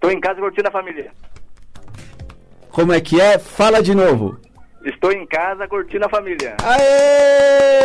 Tô 0.00 0.10
em 0.10 0.20
casa 0.20 0.40
curtindo 0.40 0.68
a 0.68 0.72
família. 0.72 1.12
Como 2.70 2.92
é 2.92 3.00
que 3.00 3.20
é? 3.20 3.38
Fala 3.38 3.82
de 3.82 3.94
novo. 3.94 4.38
Estou 4.84 5.12
em 5.12 5.24
casa 5.26 5.68
curtindo 5.68 6.06
a 6.06 6.08
família. 6.08 6.56
Aê! 6.62 7.81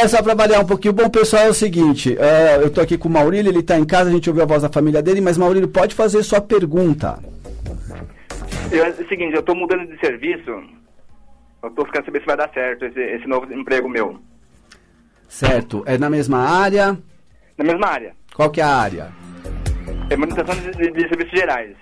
É, 0.00 0.08
só 0.08 0.22
pra 0.22 0.32
variar 0.32 0.62
um 0.62 0.66
pouquinho. 0.66 0.94
Bom, 0.94 1.10
pessoal, 1.10 1.42
é 1.42 1.50
o 1.50 1.54
seguinte. 1.54 2.16
é, 2.18 2.56
eu 2.56 2.70
tô 2.70 2.80
aqui 2.80 2.96
com 2.96 3.06
o 3.06 3.12
Maurílio, 3.12 3.50
ele 3.50 3.62
tá 3.62 3.78
em 3.78 3.84
casa, 3.84 4.08
a 4.08 4.12
gente 4.12 4.30
ouviu 4.30 4.42
a 4.42 4.46
voz 4.46 4.62
da 4.62 4.70
família 4.70 5.02
dele, 5.02 5.20
mas 5.20 5.36
Maurílio, 5.36 5.68
pode 5.68 5.94
fazer 5.94 6.22
sua 6.22 6.40
pergunta. 6.40 7.18
Eu, 8.72 8.84
é 8.84 8.88
o 8.88 9.08
seguinte, 9.08 9.34
eu 9.34 9.42
tô 9.42 9.54
mudando 9.54 9.86
de 9.86 9.98
serviço. 10.00 10.50
Eu 11.62 11.70
tô 11.72 11.84
ficando 11.84 12.06
saber 12.06 12.20
se 12.20 12.26
vai 12.26 12.36
dar 12.36 12.50
certo 12.54 12.86
esse, 12.86 12.98
esse 12.98 13.26
novo 13.26 13.52
emprego 13.52 13.90
meu. 13.90 14.18
Certo. 15.28 15.82
É 15.84 15.98
na 15.98 16.08
mesma 16.08 16.38
área? 16.38 16.98
Na 17.58 17.64
mesma 17.64 17.86
área. 17.88 18.14
Qual 18.34 18.50
que 18.50 18.62
é 18.62 18.64
a 18.64 18.74
área? 18.74 19.12
É 20.08 20.16
manutenção 20.16 20.54
de, 20.54 20.70
de, 20.70 20.90
de 20.92 21.08
serviços 21.08 21.38
gerais. 21.38 21.76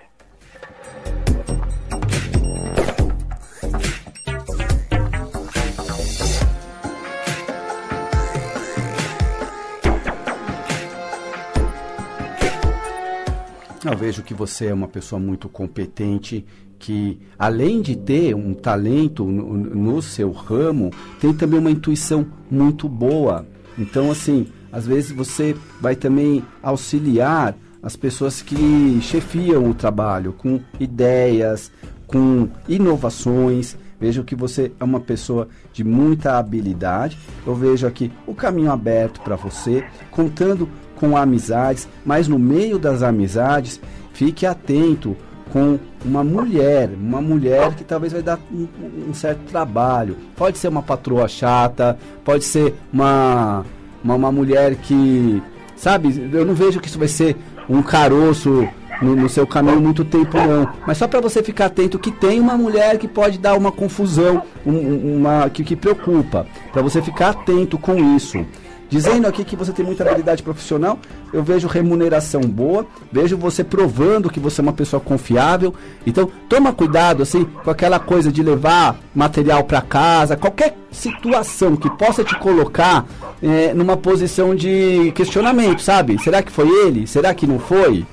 Eu 13.91 13.97
vejo 13.97 14.23
que 14.23 14.35
você 14.35 14.67
é 14.67 14.75
uma 14.75 14.87
pessoa 14.87 15.19
muito 15.19 15.49
competente, 15.49 16.45
que 16.79 17.19
além 17.39 17.81
de 17.81 17.97
ter 17.97 18.35
um 18.35 18.53
talento 18.53 19.25
no, 19.25 19.55
no 19.55 20.03
seu 20.03 20.31
ramo, 20.31 20.91
tem 21.19 21.33
também 21.33 21.59
uma 21.59 21.71
intuição 21.71 22.27
muito 22.51 22.89
boa. 22.89 23.47
Então, 23.79 24.11
assim, 24.11 24.47
às 24.71 24.87
vezes 24.87 25.11
você 25.11 25.57
vai 25.81 25.97
também 25.97 26.45
auxiliar 26.63 27.57
as 27.83 27.97
pessoas 27.97 28.43
que 28.43 28.99
chefiam 29.01 29.71
o 29.71 29.75
trabalho 29.75 30.35
com 30.35 30.61
ideias, 30.79 31.73
com 32.07 32.49
inovações. 32.69 33.77
Vejo 33.99 34.23
que 34.23 34.35
você 34.35 34.71
é 34.79 34.85
uma 34.85 35.01
pessoa 35.01 35.49
de 35.73 35.83
muita 35.83 36.39
habilidade. 36.39 37.19
Eu 37.47 37.55
vejo 37.55 37.87
aqui 37.87 38.13
o 38.27 38.35
caminho 38.35 38.71
aberto 38.71 39.21
para 39.23 39.37
você, 39.37 39.85
contando 40.11 40.69
com 40.99 41.17
amizades, 41.17 41.89
mas 42.05 42.29
no 42.29 42.39
meio 42.39 42.79
das 42.79 43.03
amizades, 43.03 43.81
fique 44.13 44.45
atento 44.45 45.17
com 45.53 45.79
uma 46.05 46.23
mulher, 46.23 46.91
uma 46.91 47.21
mulher 47.21 47.75
que 47.75 47.85
talvez 47.85 48.13
vai 48.13 48.23
dar 48.23 48.39
um, 48.53 48.67
um 49.09 49.15
certo 49.15 49.41
trabalho. 49.51 50.17
Pode 50.37 50.59
ser 50.59 50.69
uma 50.69 50.83
patroa 50.83 51.27
chata, 51.29 51.99
pode 52.25 52.45
ser 52.45 52.75
uma, 52.93 53.65
uma, 54.05 54.15
uma 54.15 54.33
mulher 54.33 54.77
que, 54.77 55.43
sabe, 55.77 56.31
eu 56.33 56.45
não 56.45 56.55
vejo 56.55 56.81
que 56.81 56.89
isso 56.89 56.99
vai 56.99 57.09
ser 57.09 57.37
um 57.69 57.83
caroço 57.83 58.69
no, 59.01 59.15
no 59.15 59.29
seu 59.29 59.47
caminho 59.47 59.81
muito 59.81 60.05
tempo 60.05 60.37
não. 60.37 60.69
Mas 60.87 60.99
só 60.99 61.07
para 61.07 61.21
você 61.21 61.43
ficar 61.43 61.67
atento 61.67 61.99
que 61.99 62.11
tem 62.11 62.41
uma 62.41 62.57
mulher 62.57 62.99
que 62.99 63.09
pode 63.09 63.39
dar 63.39 63.57
uma 63.57 63.73
confusão, 63.73 64.43
um, 64.67 65.17
uma 65.17 65.49
que, 65.51 65.65
que 65.65 65.77
preocupa. 65.77 66.47
Para 66.73 66.83
você 66.83 67.01
ficar 67.01 67.31
atento 67.31 67.79
com 67.79 68.17
isso. 68.17 68.45
Dizendo 68.91 69.27
aqui 69.27 69.45
que 69.45 69.55
você 69.55 69.71
tem 69.71 69.85
muita 69.85 70.03
habilidade 70.03 70.43
profissional, 70.43 70.99
eu 71.31 71.43
vejo 71.43 71.69
remuneração 71.69 72.41
boa, 72.41 72.87
vejo 73.13 73.37
você 73.37 73.63
provando 73.63 74.31
que 74.31 74.41
você 74.41 74.61
é 74.61 74.63
uma 74.63 74.73
pessoa 74.73 74.99
confiável. 74.99 75.75
Então, 76.07 76.31
toma 76.49 76.73
cuidado 76.73 77.23
assim 77.23 77.45
com 77.45 77.71
aquela 77.71 77.99
coisa 77.99 78.33
de 78.33 78.43
levar 78.43 78.99
material 79.15 79.63
para 79.65 79.83
casa, 79.83 80.39
qualquer 80.39 80.75
situação 80.91 81.77
que 81.77 81.91
possa 81.91 82.25
te 82.25 82.35
colocar 82.39 83.07
é, 83.43 83.75
numa 83.75 83.97
posição 83.97 84.55
de 84.55 85.13
questionamento, 85.15 85.83
sabe? 85.83 86.19
Será 86.19 86.43
que 86.43 86.51
foi 86.51 86.69
ele? 86.87 87.07
Será 87.07 87.35
que 87.35 87.47
não 87.47 87.59
foi? 87.59 88.07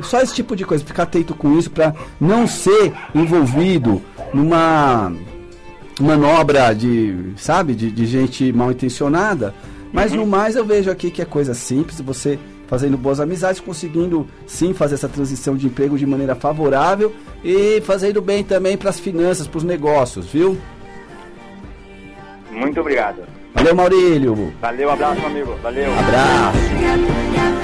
Só 0.00 0.20
esse 0.20 0.34
tipo 0.34 0.54
de 0.54 0.64
coisa, 0.64 0.84
ficar 0.84 1.04
atento 1.04 1.34
com 1.34 1.58
isso 1.58 1.70
para 1.70 1.92
não 2.20 2.46
ser 2.46 2.92
envolvido 3.12 4.00
numa 4.32 5.12
manobra 6.00 6.72
de, 6.72 7.32
sabe, 7.36 7.74
de, 7.74 7.90
de 7.90 8.06
gente 8.06 8.52
mal 8.52 8.70
intencionada 8.70 9.54
Mas 9.94 10.12
no 10.12 10.26
mais 10.26 10.56
eu 10.56 10.64
vejo 10.64 10.90
aqui 10.90 11.08
que 11.08 11.22
é 11.22 11.24
coisa 11.24 11.54
simples, 11.54 12.00
você 12.00 12.36
fazendo 12.66 12.98
boas 12.98 13.20
amizades, 13.20 13.60
conseguindo 13.60 14.26
sim 14.44 14.74
fazer 14.74 14.96
essa 14.96 15.08
transição 15.08 15.56
de 15.56 15.66
emprego 15.66 15.96
de 15.96 16.04
maneira 16.04 16.34
favorável 16.34 17.14
e 17.44 17.80
fazendo 17.82 18.20
bem 18.20 18.42
também 18.42 18.76
para 18.76 18.90
as 18.90 18.98
finanças, 18.98 19.46
para 19.46 19.58
os 19.58 19.64
negócios, 19.64 20.26
viu? 20.26 20.58
Muito 22.50 22.80
obrigado. 22.80 23.22
Valeu, 23.54 23.74
Maurílio. 23.76 24.52
Valeu, 24.60 24.90
abraço, 24.90 25.24
amigo. 25.24 25.54
Valeu. 25.62 25.92
Abraço. 25.96 27.63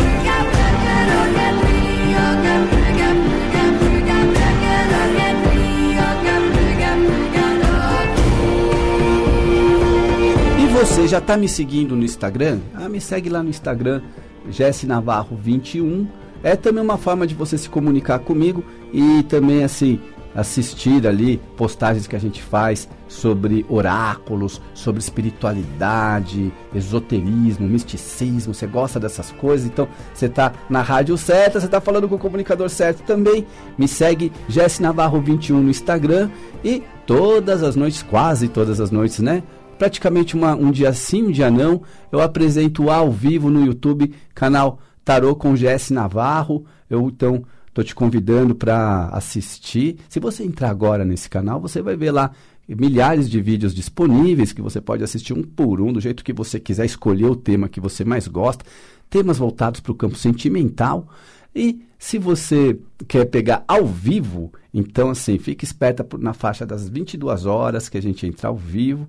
Você 10.81 11.07
já 11.07 11.19
está 11.19 11.37
me 11.37 11.47
seguindo 11.47 11.95
no 11.95 12.03
Instagram? 12.03 12.59
Ah, 12.75 12.89
me 12.89 13.03
segue 13.03 13.29
lá 13.29 13.43
no 13.43 13.51
Instagram, 13.51 14.01
Jesse 14.49 14.87
Navarro 14.87 15.37
21. 15.37 16.09
É 16.43 16.57
também 16.57 16.83
uma 16.83 16.97
forma 16.97 17.27
de 17.27 17.35
você 17.35 17.59
se 17.59 17.69
comunicar 17.69 18.19
comigo 18.21 18.65
e 18.91 19.23
também 19.25 19.63
assim 19.63 20.01
assistir 20.35 21.07
ali 21.07 21.39
postagens 21.55 22.07
que 22.07 22.17
a 22.17 22.19
gente 22.19 22.43
faz 22.43 22.89
sobre 23.07 23.67
oráculos, 23.69 24.63
sobre 24.73 25.01
espiritualidade, 25.01 26.51
esoterismo, 26.75 27.69
misticismo. 27.69 28.55
Você 28.55 28.67
gosta 28.67 28.99
dessas 28.99 29.31
coisas? 29.33 29.67
Então 29.67 29.87
você 30.15 30.27
está 30.27 30.51
na 30.71 30.81
rádio 30.81 31.19
certa, 31.19 31.61
você 31.61 31.67
está 31.67 31.81
falando 31.83 32.09
com 32.09 32.15
o 32.15 32.19
comunicador 32.19 32.71
certo 32.71 33.03
também. 33.03 33.47
Me 33.77 33.87
segue 33.87 34.33
Jesse 34.49 34.81
Navarro 34.81 35.21
21 35.21 35.61
no 35.61 35.69
Instagram 35.69 36.31
e 36.65 36.83
todas 37.05 37.63
as 37.63 37.77
noites, 37.77 38.03
quase 38.03 38.49
todas 38.49 38.81
as 38.81 38.91
noites, 38.91 39.19
né? 39.19 39.43
Praticamente 39.81 40.37
uma, 40.37 40.55
um 40.55 40.71
dia 40.71 40.93
sim, 40.93 41.23
um 41.23 41.31
dia 41.31 41.51
não, 41.51 41.81
eu 42.13 42.21
apresento 42.21 42.91
ao 42.91 43.11
vivo 43.11 43.49
no 43.49 43.65
YouTube, 43.65 44.13
canal 44.35 44.79
Tarô 45.03 45.35
com 45.35 45.57
Jesse 45.57 45.95
Navarro. 45.95 46.67
Eu 46.91 47.09
então 47.09 47.43
Estou 47.71 47.85
te 47.85 47.95
convidando 47.95 48.55
para 48.55 49.07
assistir. 49.13 49.97
Se 50.09 50.21
você 50.21 50.45
entrar 50.45 50.69
agora 50.69 51.03
nesse 51.03 51.31
canal, 51.31 51.59
você 51.59 51.81
vai 51.81 51.97
ver 51.97 52.11
lá 52.11 52.33
milhares 52.69 53.31
de 53.31 53.41
vídeos 53.41 53.75
disponíveis 53.75 54.53
que 54.53 54.61
você 54.61 54.83
pode 54.83 55.03
assistir 55.03 55.33
um 55.33 55.43
por 55.43 55.81
um, 55.81 55.93
do 55.93 56.01
jeito 56.01 56.23
que 56.23 56.33
você 56.33 56.61
quiser 56.61 56.85
escolher 56.85 57.27
o 57.27 57.37
tema 57.37 57.69
que 57.69 57.81
você 57.81 58.05
mais 58.05 58.29
gosta. 58.29 58.65
Temas 59.09 59.39
voltados 59.39 59.81
para 59.81 59.93
o 59.93 59.95
campo 59.95 60.17
sentimental. 60.17 61.09
E 61.55 61.81
se 61.99 62.19
você 62.19 62.79
quer 63.09 63.25
pegar 63.25 63.65
ao 63.67 63.87
vivo, 63.87 64.53
então 64.75 65.09
assim, 65.09 65.39
fique 65.39 65.65
esperta 65.65 66.07
na 66.19 66.35
faixa 66.35 66.67
das 66.67 66.89
22 66.89 67.47
horas 67.47 67.89
que 67.89 67.97
a 67.97 68.03
gente 68.03 68.27
entra 68.27 68.49
ao 68.49 68.57
vivo. 68.57 69.09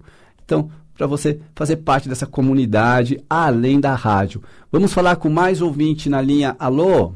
Então, 0.52 0.70
para 0.98 1.08
você 1.08 1.40
fazer 1.56 1.78
parte 1.78 2.10
dessa 2.10 2.28
comunidade 2.28 3.24
além 3.30 3.80
da 3.80 3.96
rádio. 3.96 4.44
Vamos 4.70 4.94
falar 4.94 5.16
com 5.16 5.30
mais 5.30 5.62
ouvinte 5.62 6.10
na 6.10 6.22
linha. 6.22 6.58
Alô? 6.60 7.14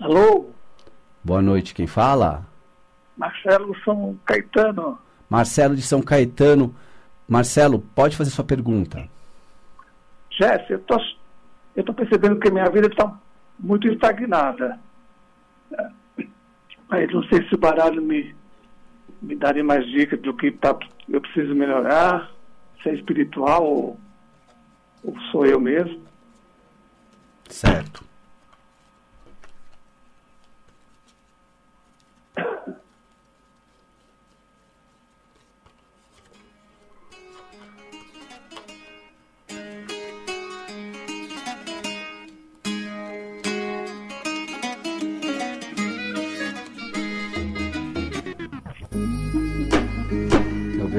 Alô? 0.00 0.50
Boa 1.24 1.42
noite, 1.42 1.74
quem 1.74 1.88
fala? 1.88 2.46
Marcelo 3.16 3.74
São 3.84 4.16
Caetano. 4.24 4.96
Marcelo 5.28 5.74
de 5.74 5.82
São 5.82 6.00
Caetano. 6.00 6.72
Marcelo, 7.28 7.80
pode 7.92 8.16
fazer 8.16 8.30
sua 8.30 8.44
pergunta. 8.44 9.08
Jéssica, 10.30 10.74
eu 10.74 10.78
tô, 10.82 11.00
eu 11.74 11.82
tô 11.82 11.92
percebendo 11.92 12.38
que 12.38 12.52
minha 12.52 12.70
vida 12.70 12.86
está 12.86 13.18
muito 13.58 13.88
estagnada. 13.88 14.78
Aí 16.88 17.12
não 17.12 17.24
sei 17.24 17.48
se 17.48 17.54
o 17.56 17.58
baralho 17.58 18.00
me, 18.00 18.32
me 19.20 19.34
daria 19.34 19.64
mais 19.64 19.84
dicas 19.86 20.20
do 20.20 20.32
que 20.36 20.52
tá, 20.52 20.78
eu 21.08 21.20
preciso 21.20 21.52
melhorar, 21.52 22.33
se 22.84 22.90
é 22.90 22.94
espiritual 22.94 23.64
ou, 23.64 24.00
ou 25.02 25.18
sou 25.32 25.44
eu 25.44 25.58
mesmo. 25.58 26.00
Certo. 27.48 28.04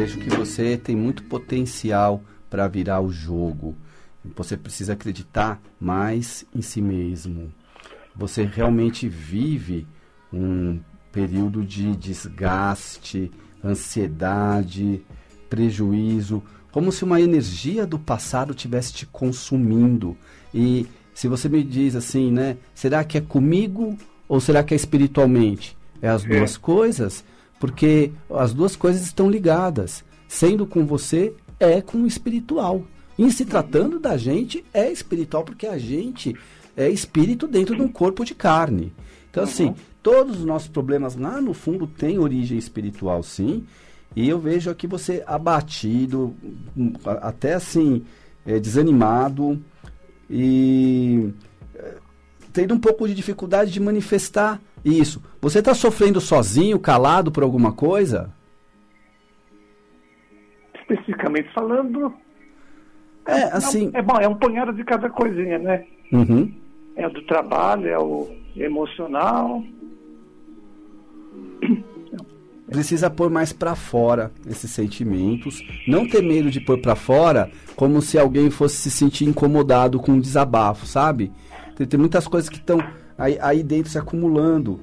Vejo 0.06 0.20
que 0.20 0.30
você 0.30 0.78
tem 0.78 0.96
muito 0.96 1.24
potencial 1.24 2.22
para 2.48 2.68
virar 2.68 3.02
o 3.02 3.12
jogo. 3.12 3.76
Você 4.36 4.56
precisa 4.56 4.94
acreditar 4.94 5.60
mais 5.80 6.46
em 6.54 6.62
si 6.62 6.80
mesmo. 6.80 7.52
Você 8.15 8.44
realmente 8.44 9.10
vive 9.10 9.88
um 10.32 10.80
período 11.12 11.63
de 11.63 11.96
desgaste, 11.96 13.32
ansiedade, 13.63 15.02
prejuízo, 15.50 16.44
como 16.72 16.91
se 16.91 17.04
uma 17.04 17.20
energia 17.20 17.88
do 17.88 17.98
passado 17.98 18.54
tivesse 18.54 18.94
te 18.94 19.06
consumindo. 19.08 20.15
E 20.54 20.86
se 21.15 21.28
você 21.28 21.50
me 21.50 21.63
diz 21.63 21.96
assim, 21.96 22.32
né, 22.32 22.58
será 22.76 23.04
que 23.04 23.18
é 23.18 23.22
comigo 23.22 23.98
ou 24.28 24.39
será 24.39 24.63
que 24.63 24.76
é 24.76 24.78
espiritualmente? 24.78 25.76
É 26.00 26.10
as 26.10 26.24
duas 26.24 26.56
é. 26.56 26.60
coisas? 26.60 27.24
Porque 27.60 28.12
as 28.30 28.54
duas 28.54 28.76
coisas 28.76 29.04
estão 29.04 29.30
ligadas. 29.30 30.04
Sendo 30.28 30.65
com 30.65 30.86
você, 30.86 31.34
é 31.60 31.82
com 31.82 32.00
o 32.00 32.08
espiritual. 32.08 32.84
Em 33.18 33.30
se 33.30 33.46
tratando 33.46 34.00
da 34.00 34.18
gente, 34.18 34.65
é 34.74 34.91
espiritual, 34.91 35.44
porque 35.44 35.68
a 35.68 35.78
gente 35.78 36.36
é 36.76 36.89
espírito 36.89 37.48
dentro 37.48 37.76
de 37.76 37.82
um 37.82 37.88
corpo 37.88 38.26
de 38.26 38.36
carne. 38.36 38.91
Então, 39.30 39.44
assim, 39.44 39.68
uhum. 39.68 39.76
todos 40.04 40.39
os 40.39 40.46
nossos 40.46 40.68
problemas 40.68 41.15
lá 41.15 41.39
no 41.39 41.54
fundo 41.54 41.88
têm 41.88 42.20
origem 42.20 42.58
espiritual, 42.58 43.24
sim. 43.24 43.65
E 44.15 44.28
eu 44.28 44.39
vejo 44.39 44.70
aqui 44.70 44.88
você 44.88 45.24
abatido, 45.26 46.36
até 47.22 47.54
assim, 47.54 48.04
é, 48.46 48.60
desanimado 48.60 49.62
e 50.30 51.34
é, 51.76 51.96
tendo 52.54 52.74
um 52.74 52.80
pouco 52.80 53.08
de 53.08 53.13
dificuldade 53.13 53.72
de 53.72 53.80
manifestar 53.80 54.62
isso. 54.86 55.21
Você 55.41 55.60
está 55.60 55.74
sofrendo 55.74 56.21
sozinho, 56.21 56.80
calado 56.80 57.32
por 57.32 57.41
alguma 57.41 57.74
coisa? 57.74 58.32
Especificamente 60.80 61.52
falando. 61.54 62.13
É, 63.26 63.43
assim. 63.45 63.89
É, 63.93 64.00
é 64.00 64.02
bom, 64.04 64.17
é 64.19 64.28
um 64.28 64.36
punhado 64.36 64.71
de 64.71 64.84
cada 64.84 65.10
coisinha, 65.10 65.58
né? 65.58 65.86
Uhum. 66.12 66.54
É 66.95 67.08
o 67.08 67.10
do 67.10 67.24
trabalho, 67.24 67.88
é 67.88 67.98
o 67.98 68.30
emocional. 68.56 69.63
Precisa 72.67 73.10
pôr 73.10 73.30
mais 73.30 73.52
para 73.52 73.76
fora 73.76 74.32
esses 74.48 74.71
sentimentos. 74.71 75.62
Não 75.88 76.08
ter 76.08 76.21
medo 76.21 76.50
de 76.50 76.60
pôr 76.60 76.80
para 76.80 76.95
fora 76.95 77.50
como 77.76 78.02
se 78.02 78.17
alguém 78.17 78.50
fosse 78.50 78.78
se 78.78 78.91
sentir 78.91 79.26
incomodado 79.26 80.00
com 80.00 80.13
um 80.13 80.19
desabafo, 80.19 80.86
sabe? 80.86 81.32
Tem, 81.76 81.86
tem 81.86 82.00
muitas 82.00 82.28
coisas 82.28 82.50
que 82.50 82.58
estão 82.58 82.80
aí, 83.17 83.38
aí 83.41 83.63
dentro 83.63 83.91
se 83.91 83.97
acumulando. 83.97 84.80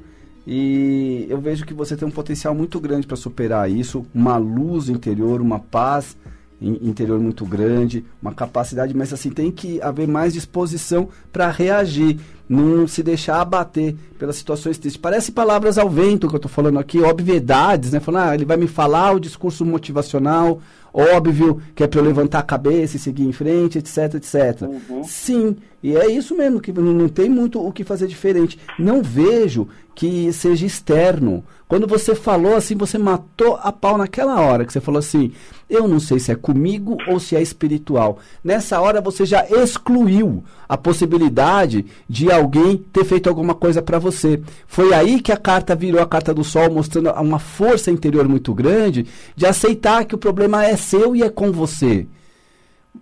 E 0.46 1.26
eu 1.28 1.40
vejo 1.40 1.64
que 1.64 1.72
você 1.72 1.96
tem 1.96 2.06
um 2.06 2.10
potencial 2.10 2.54
muito 2.54 2.80
grande 2.80 3.06
para 3.06 3.16
superar 3.16 3.70
isso, 3.70 4.04
uma 4.12 4.36
luz 4.36 4.88
interior, 4.88 5.40
uma 5.40 5.58
paz 5.58 6.16
interior 6.60 7.18
muito 7.18 7.44
grande, 7.44 8.04
uma 8.20 8.32
capacidade, 8.32 8.94
mas 8.96 9.12
assim 9.12 9.30
tem 9.30 9.50
que 9.50 9.82
haver 9.82 10.06
mais 10.06 10.32
disposição 10.32 11.08
para 11.32 11.50
reagir, 11.50 12.20
não 12.52 12.86
se 12.86 13.02
deixar 13.02 13.40
abater 13.40 13.96
pelas 14.18 14.36
situações 14.36 14.76
tristes. 14.76 15.00
Parece 15.00 15.32
palavras 15.32 15.78
ao 15.78 15.88
vento 15.88 16.28
que 16.28 16.34
eu 16.34 16.38
estou 16.38 16.50
falando 16.50 16.78
aqui, 16.78 17.00
obviedades, 17.00 17.92
né? 17.92 18.00
Falando, 18.00 18.28
ah, 18.28 18.34
ele 18.34 18.44
vai 18.44 18.58
me 18.58 18.68
falar 18.68 19.12
o 19.12 19.20
discurso 19.20 19.64
motivacional, 19.64 20.60
óbvio 20.92 21.62
que 21.74 21.82
é 21.82 21.86
para 21.86 22.00
eu 22.00 22.04
levantar 22.04 22.40
a 22.40 22.42
cabeça 22.42 22.96
e 22.96 23.00
seguir 23.00 23.24
em 23.24 23.32
frente, 23.32 23.78
etc, 23.78 24.14
etc. 24.14 24.62
Uhum. 24.62 25.02
Sim, 25.02 25.56
e 25.82 25.96
é 25.96 26.06
isso 26.10 26.36
mesmo, 26.36 26.60
que 26.60 26.72
não, 26.72 26.92
não 26.92 27.08
tem 27.08 27.28
muito 27.28 27.64
o 27.64 27.72
que 27.72 27.84
fazer 27.84 28.06
diferente. 28.06 28.58
Não 28.78 29.02
vejo 29.02 29.66
que 29.94 30.30
seja 30.32 30.66
externo. 30.66 31.42
Quando 31.72 31.86
você 31.86 32.14
falou 32.14 32.54
assim, 32.54 32.76
você 32.76 32.98
matou 32.98 33.58
a 33.62 33.72
pau 33.72 33.96
naquela 33.96 34.38
hora 34.38 34.66
que 34.66 34.70
você 34.74 34.78
falou 34.78 34.98
assim: 34.98 35.32
eu 35.70 35.88
não 35.88 35.98
sei 35.98 36.18
se 36.18 36.30
é 36.30 36.34
comigo 36.34 36.98
ou 37.08 37.18
se 37.18 37.34
é 37.34 37.40
espiritual. 37.40 38.18
Nessa 38.44 38.78
hora 38.78 39.00
você 39.00 39.24
já 39.24 39.46
excluiu 39.48 40.44
a 40.68 40.76
possibilidade 40.76 41.86
de 42.06 42.30
alguém 42.30 42.76
ter 42.76 43.06
feito 43.06 43.26
alguma 43.26 43.54
coisa 43.54 43.80
para 43.80 43.98
você. 43.98 44.38
Foi 44.66 44.92
aí 44.92 45.18
que 45.18 45.32
a 45.32 45.36
carta 45.38 45.74
virou 45.74 46.02
a 46.02 46.06
carta 46.06 46.34
do 46.34 46.44
sol, 46.44 46.70
mostrando 46.70 47.10
uma 47.12 47.38
força 47.38 47.90
interior 47.90 48.28
muito 48.28 48.52
grande 48.52 49.06
de 49.34 49.46
aceitar 49.46 50.04
que 50.04 50.14
o 50.14 50.18
problema 50.18 50.66
é 50.66 50.76
seu 50.76 51.16
e 51.16 51.22
é 51.22 51.30
com 51.30 51.50
você. 51.52 52.06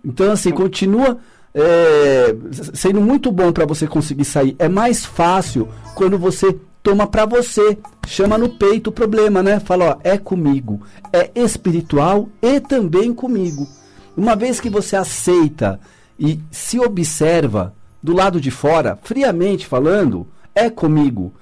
Então, 0.01 0.31
assim, 0.31 0.51
continua 0.51 1.17
é, 1.53 2.33
sendo 2.73 3.01
muito 3.01 3.33
bom 3.33 3.51
para 3.51 3.65
você 3.65 3.85
conseguir 3.85 4.23
sair. 4.23 4.55
É 4.57 4.69
mais 4.69 5.05
fácil 5.05 5.67
quando 5.93 6.17
você 6.17 6.57
toma 6.83 7.07
para 7.07 7.25
você, 7.25 7.77
chama 8.07 8.37
no 8.37 8.49
peito 8.49 8.89
o 8.89 8.93
problema, 8.93 9.43
né? 9.43 9.59
Fala, 9.59 9.97
ó, 9.97 9.97
é 10.03 10.17
comigo, 10.17 10.81
é 11.13 11.31
espiritual 11.35 12.29
e 12.41 12.59
também 12.59 13.13
comigo. 13.13 13.67
Uma 14.15 14.35
vez 14.35 14.59
que 14.59 14.69
você 14.69 14.95
aceita 14.95 15.79
e 16.19 16.39
se 16.51 16.79
observa 16.79 17.73
do 18.01 18.13
lado 18.13 18.41
de 18.41 18.51
fora, 18.51 18.97
friamente 19.03 19.65
falando, 19.65 20.27
é 20.55 20.69
comigo. 20.69 21.33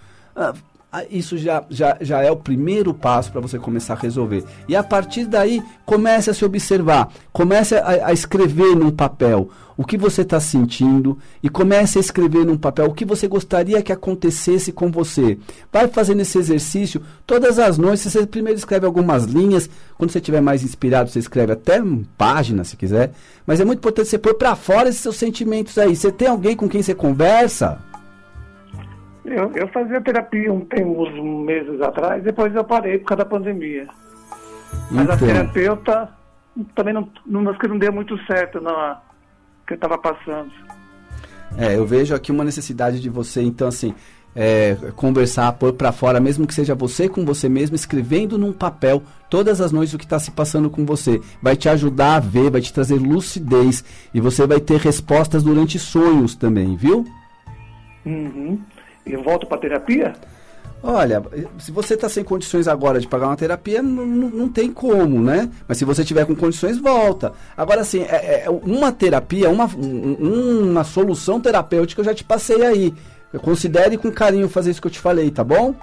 Ah, 0.92 1.04
isso 1.08 1.38
já, 1.38 1.64
já, 1.70 1.98
já 2.02 2.24
é 2.24 2.32
o 2.32 2.36
primeiro 2.36 2.96
passo 2.96 3.32
para 3.32 3.40
você 3.40 3.60
começar 3.60 3.94
a 3.94 3.98
resolver. 3.98 4.44
E 4.68 4.76
a 4.76 4.82
partir 4.82 5.26
daí, 5.26 5.62
comece 5.86 6.32
a 6.32 6.34
se 6.34 6.44
observar, 6.44 7.10
comece 7.32 7.76
a, 7.76 8.08
a 8.08 8.14
escrever 8.14 8.76
num 8.76 8.90
papel 8.90 9.52
o 9.78 9.86
que 9.86 9.98
você 9.98 10.24
está 10.24 10.40
sentindo 10.40 11.18
e 11.44 11.48
comece 11.48 12.00
a 12.00 12.02
escrever 12.02 12.44
num 12.44 12.58
papel 12.58 12.88
o 12.88 12.94
que 12.94 13.06
você 13.06 13.28
gostaria 13.28 13.84
que 13.84 13.94
acontecesse 13.94 14.72
com 14.72 14.92
você. 14.92 15.38
Vai 15.72 15.88
fazendo 15.88 16.22
esse 16.22 16.38
exercício 16.38 17.02
todas 17.26 17.60
as 17.60 17.78
noites. 17.78 18.12
Você 18.12 18.26
primeiro 18.26 18.58
escreve 18.58 18.88
algumas 18.88 19.26
linhas, 19.26 19.70
quando 19.96 20.12
você 20.12 20.18
estiver 20.18 20.42
mais 20.42 20.64
inspirado, 20.64 21.10
você 21.10 21.20
escreve 21.20 21.54
até 21.54 21.80
página, 22.18 22.64
se 22.64 22.76
quiser. 22.76 23.12
Mas 23.46 23.62
é 23.62 23.64
muito 23.64 23.78
importante 23.78 24.10
você 24.10 24.18
pôr 24.18 24.34
para 24.34 24.56
fora 24.56 24.90
esses 24.90 25.02
seus 25.02 25.18
sentimentos 25.18 25.78
aí. 25.78 25.96
Você 25.96 26.12
tem 26.12 26.28
alguém 26.28 26.56
com 26.56 26.68
quem 26.68 26.82
você 26.82 26.96
conversa? 26.96 27.80
Eu, 29.30 29.52
eu 29.56 29.68
fazia 29.68 30.02
terapia 30.02 30.52
um, 30.52 30.62
tem 30.62 30.84
uns 30.84 31.46
meses 31.46 31.80
atrás, 31.82 32.24
depois 32.24 32.54
eu 32.56 32.64
parei 32.64 32.98
por 32.98 33.10
causa 33.10 33.24
da 33.24 33.30
pandemia. 33.30 33.88
Mas 34.90 35.08
a 35.08 35.18
terapeuta 35.18 36.10
também 36.74 36.94
não, 36.94 37.08
não, 37.26 37.48
acho 37.50 37.60
que 37.60 37.68
não 37.68 37.78
deu 37.78 37.94
muito 37.94 38.18
certo 38.26 38.60
na 38.60 39.00
que 39.68 39.74
eu 39.74 39.76
estava 39.76 40.00
passando. 40.00 40.52
É, 41.56 41.76
eu 41.76 41.86
vejo 41.86 42.16
aqui 42.16 42.32
uma 42.32 42.44
necessidade 42.44 43.00
de 43.00 43.08
você, 43.08 43.42
então 43.44 43.68
assim, 43.68 43.94
é, 44.36 44.76
conversar, 44.96 45.52
pôr 45.54 45.74
para 45.74 45.92
fora, 45.92 46.20
mesmo 46.20 46.48
que 46.48 46.54
seja 46.54 46.74
você 46.74 47.08
com 47.08 47.24
você 47.24 47.48
mesmo, 47.48 47.76
escrevendo 47.76 48.36
num 48.36 48.52
papel 48.52 49.04
todas 49.30 49.62
as 49.62 49.72
noites 49.72 49.94
o 49.94 49.98
que 50.00 50.06
está 50.06 50.18
se 50.18 50.32
passando 50.32 50.72
com 50.72 50.86
você. 50.88 51.22
Vai 51.40 51.56
te 51.56 51.70
ajudar 51.70 52.16
a 52.16 52.20
ver, 52.20 52.50
vai 52.50 52.62
te 52.62 52.74
trazer 52.74 52.96
lucidez 52.96 53.84
e 54.12 54.20
você 54.20 54.48
vai 54.48 54.60
ter 54.60 54.80
respostas 54.80 55.44
durante 55.44 55.78
sonhos 55.78 56.36
também, 56.36 56.76
viu? 56.76 57.06
Uhum 58.04 58.60
eu 59.14 59.24
volto 59.24 59.48
para 59.48 59.58
terapia? 59.58 60.14
Olha, 60.82 61.22
se 61.58 61.72
você 61.72 61.96
está 61.96 62.08
sem 62.08 62.24
condições 62.24 62.68
agora 62.68 63.02
de 63.02 63.08
pagar 63.08 63.28
uma 63.28 63.36
terapia, 63.36 63.82
não, 63.82 64.48
tem 64.48 64.72
como, 64.72 65.22
né? 65.22 65.50
Mas 65.68 65.78
se 65.78 65.84
você 65.84 66.06
tiver 66.06 66.26
com 66.26 66.36
condições, 66.36 66.78
volta. 66.78 67.34
Agora, 67.58 67.82
assim, 67.82 68.04
é, 68.04 68.46
é 68.46 68.50
uma 68.50 68.92
terapia, 68.92 69.50
uma, 69.50 69.66
uma 69.66 70.84
solução 70.86 71.42
terapêutica 71.42 72.00
eu 72.00 72.06
já 72.06 72.14
te 72.14 72.24
passei 72.24 72.66
aí. 72.66 72.94
Considere 73.42 73.98
com 73.98 74.10
carinho 74.10 74.48
fazer 74.48 74.72
isso 74.72 74.82
que 74.82 74.88
eu 74.88 74.92
te 74.92 75.00
falei, 75.00 75.30
tá 75.30 75.44
bom? 75.44 75.76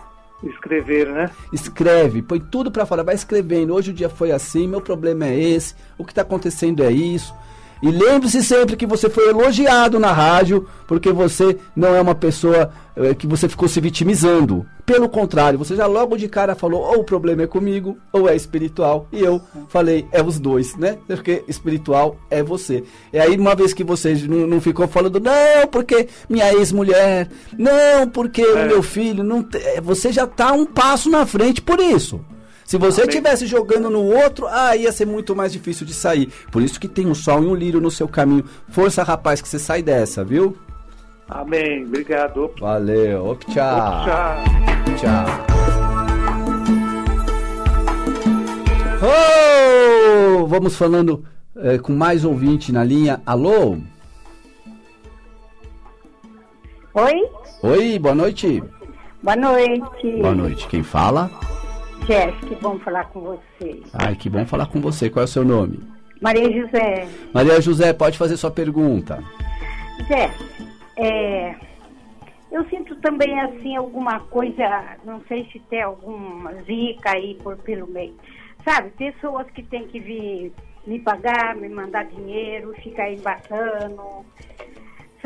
Escrever, 0.43 1.09
né? 1.09 1.31
Escreve, 1.53 2.23
põe 2.23 2.41
tudo 2.41 2.71
para 2.71 2.87
fora, 2.87 3.05
vai 3.05 3.15
escrevendo. 3.15 3.75
Hoje 3.75 3.91
o 3.91 3.95
dia 3.95 4.09
foi 4.09 4.33
assim, 4.33 4.67
meu 4.67 4.81
problema 4.81 5.27
é 5.27 5.39
esse, 5.39 5.75
o 5.99 6.05
que 6.05 6.13
está 6.13 6.23
acontecendo 6.23 6.83
é 6.83 6.91
isso. 6.91 7.35
E 7.83 7.91
lembre-se 7.91 8.43
sempre 8.43 8.77
que 8.77 8.87
você 8.87 9.11
foi 9.11 9.29
elogiado 9.29 9.99
na 9.99 10.13
rádio, 10.13 10.67
porque 10.87 11.13
você 11.13 11.59
não 11.75 11.95
é 11.95 12.01
uma 12.01 12.15
pessoa 12.15 12.71
é, 12.97 13.15
que 13.15 13.27
você 13.27 13.49
ficou 13.49 13.69
se 13.69 13.81
vitimizando. 13.81 14.67
Pelo 14.87 15.09
contrário, 15.09 15.59
você 15.59 15.77
já 15.77 15.87
logo 15.87 16.17
de 16.17 16.29
cara 16.29 16.55
falou: 16.55 16.81
ou 16.81 17.01
o 17.01 17.05
problema 17.05 17.43
é 17.43 17.47
comigo, 17.47 17.99
ou 18.13 18.29
é 18.29 18.35
espiritual. 18.35 19.09
E 19.13 19.21
eu 19.21 19.41
falei: 19.69 20.07
é 20.11 20.23
os 20.23 20.39
dois, 20.39 20.75
né? 20.77 20.97
Porque 21.07 21.45
espiritual 21.47 22.17
é 22.31 22.43
você. 22.43 22.85
E 23.13 23.19
aí, 23.19 23.37
uma 23.37 23.55
vez 23.55 23.75
que 23.75 23.85
você 23.85 24.15
não, 24.15 24.47
não 24.47 24.61
ficou 24.61 24.89
falando, 24.89 25.21
não, 25.21 25.67
porque 25.71 26.09
minha 26.29 26.51
ex-mulher, 26.55 27.29
não, 27.59 28.09
porque 28.09 28.43
é. 28.43 28.65
o 28.65 28.67
meu 28.67 28.83
filho, 28.83 29.23
não 29.23 29.47
você 29.83 30.11
já 30.11 30.25
está 30.25 30.53
um 30.53 30.65
passo 30.65 31.11
na 31.11 31.27
frente 31.27 31.61
por 31.61 31.79
isso. 31.79 32.21
Se 32.67 32.77
você 32.77 33.03
estivesse 33.03 33.47
jogando 33.47 33.89
no 33.89 34.03
outro, 34.03 34.49
ah, 34.49 34.75
ia 34.77 34.91
ser 34.91 35.07
muito 35.07 35.37
mais 35.37 35.53
difícil 35.53 35.87
de 35.87 35.95
sair. 35.95 36.33
Por 36.51 36.61
isso 36.61 36.81
que 36.81 36.89
tem 36.89 37.07
um 37.07 37.15
sol 37.15 37.45
e 37.45 37.47
um 37.47 37.55
lírio 37.55 37.81
no 37.81 37.93
seu 37.93 38.09
caminho. 38.09 38.45
Força, 38.69 39.05
rapaz, 39.05 39.41
que 39.41 39.49
você 39.49 39.59
sai 39.59 39.83
dessa, 39.83 40.25
viu? 40.25 40.57
Amém. 41.29 41.85
Obrigado. 41.85 42.51
Valeu. 42.59 43.31
Op, 43.31 43.45
tchau. 43.47 43.55
tchau. 44.05 44.45
Tchau. 44.99 45.47
Oh, 49.01 50.47
vamos 50.47 50.75
falando 50.75 51.25
é, 51.57 51.79
com 51.79 51.93
mais 51.93 52.25
ouvinte 52.25 52.73
na 52.73 52.83
linha. 52.83 53.23
Alô? 53.25 53.77
Oi? 56.95 57.29
Oi, 57.63 57.99
boa 58.01 58.15
noite. 58.15 58.63
Boa 59.23 59.37
noite. 59.37 60.17
Boa 60.21 60.35
noite. 60.35 60.67
Quem 60.67 60.83
fala? 60.83 61.31
Jéssica, 62.07 62.47
que 62.47 62.55
bom 62.57 62.79
falar 62.79 63.05
com 63.07 63.21
você. 63.21 63.83
Ai, 63.93 64.15
que 64.15 64.31
bom 64.31 64.47
falar 64.47 64.67
com 64.67 64.81
você. 64.81 65.11
Qual 65.11 65.23
é 65.23 65.25
o 65.25 65.29
seu 65.29 65.45
nome? 65.45 65.81
Maria 66.21 66.51
José. 66.51 67.09
Maria 67.35 67.61
José, 67.61 67.93
pode 67.93 68.17
fazer 68.17 68.37
sua 68.37 68.51
pergunta. 68.51 69.23
Zé, 70.09 70.31
é, 70.97 71.55
eu 72.51 72.65
sinto 72.69 72.95
também 72.97 73.39
assim 73.41 73.77
alguma 73.77 74.21
coisa, 74.21 74.97
não 75.05 75.21
sei 75.29 75.49
se 75.53 75.59
tem 75.69 75.83
alguma 75.83 76.55
zica 76.63 77.11
aí 77.11 77.35
por 77.43 77.57
pelo 77.57 77.87
meio. 77.87 78.15
Sabe, 78.65 78.91
pessoas 78.91 79.47
que 79.51 79.63
têm 79.63 79.87
que 79.87 80.01
vir 80.01 80.53
me 80.87 81.01
pagar, 81.01 81.57
me 81.57 81.69
mandar 81.69 82.05
dinheiro, 82.05 82.73
ficar 82.83 83.11
embatando. 83.11 84.25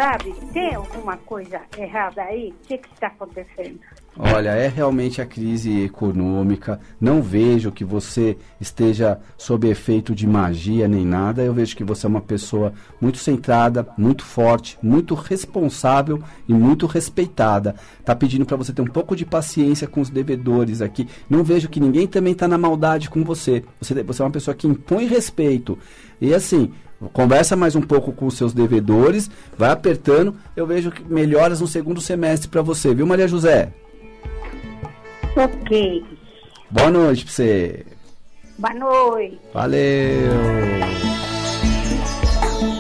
Sabe, 0.00 0.34
tem 0.54 0.74
alguma 0.74 1.14
coisa 1.18 1.60
errada 1.76 2.22
aí? 2.22 2.54
O 2.64 2.66
que 2.66 2.80
está 2.94 3.08
acontecendo? 3.08 3.78
Olha, 4.18 4.48
é 4.48 4.66
realmente 4.66 5.20
a 5.20 5.26
crise 5.26 5.82
econômica. 5.82 6.80
Não 6.98 7.20
vejo 7.20 7.70
que 7.70 7.84
você 7.84 8.38
esteja 8.58 9.20
sob 9.36 9.68
efeito 9.68 10.14
de 10.14 10.26
magia 10.26 10.88
nem 10.88 11.04
nada. 11.04 11.42
Eu 11.42 11.52
vejo 11.52 11.76
que 11.76 11.84
você 11.84 12.06
é 12.06 12.08
uma 12.08 12.22
pessoa 12.22 12.72
muito 12.98 13.18
centrada, 13.18 13.86
muito 13.98 14.24
forte, 14.24 14.78
muito 14.82 15.14
responsável 15.14 16.18
e 16.48 16.54
muito 16.54 16.86
respeitada. 16.86 17.74
Tá 18.02 18.16
pedindo 18.16 18.46
para 18.46 18.56
você 18.56 18.72
ter 18.72 18.80
um 18.80 18.86
pouco 18.86 19.14
de 19.14 19.26
paciência 19.26 19.86
com 19.86 20.00
os 20.00 20.08
devedores 20.08 20.80
aqui. 20.80 21.06
Não 21.28 21.44
vejo 21.44 21.68
que 21.68 21.78
ninguém 21.78 22.06
também 22.06 22.32
está 22.32 22.48
na 22.48 22.56
maldade 22.56 23.10
com 23.10 23.22
você. 23.22 23.62
você. 23.78 24.02
Você 24.02 24.22
é 24.22 24.24
uma 24.24 24.30
pessoa 24.30 24.54
que 24.54 24.66
impõe 24.66 25.04
respeito. 25.04 25.78
E 26.18 26.32
assim, 26.32 26.72
Conversa 27.08 27.56
mais 27.56 27.74
um 27.74 27.80
pouco 27.80 28.12
com 28.12 28.26
os 28.26 28.34
seus 28.34 28.52
devedores, 28.52 29.30
vai 29.56 29.70
apertando. 29.70 30.36
Eu 30.54 30.66
vejo 30.66 30.90
que 30.90 31.02
melhoras 31.02 31.60
no 31.60 31.66
segundo 31.66 32.00
semestre 32.00 32.48
para 32.48 32.60
você, 32.60 32.94
viu, 32.94 33.06
Maria 33.06 33.26
José? 33.26 33.72
Ok. 35.34 36.04
Boa 36.70 36.90
noite 36.90 37.24
pra 37.24 37.32
você. 37.32 37.86
Boa 38.58 38.74
noite. 38.74 39.40
Valeu. 39.54 40.30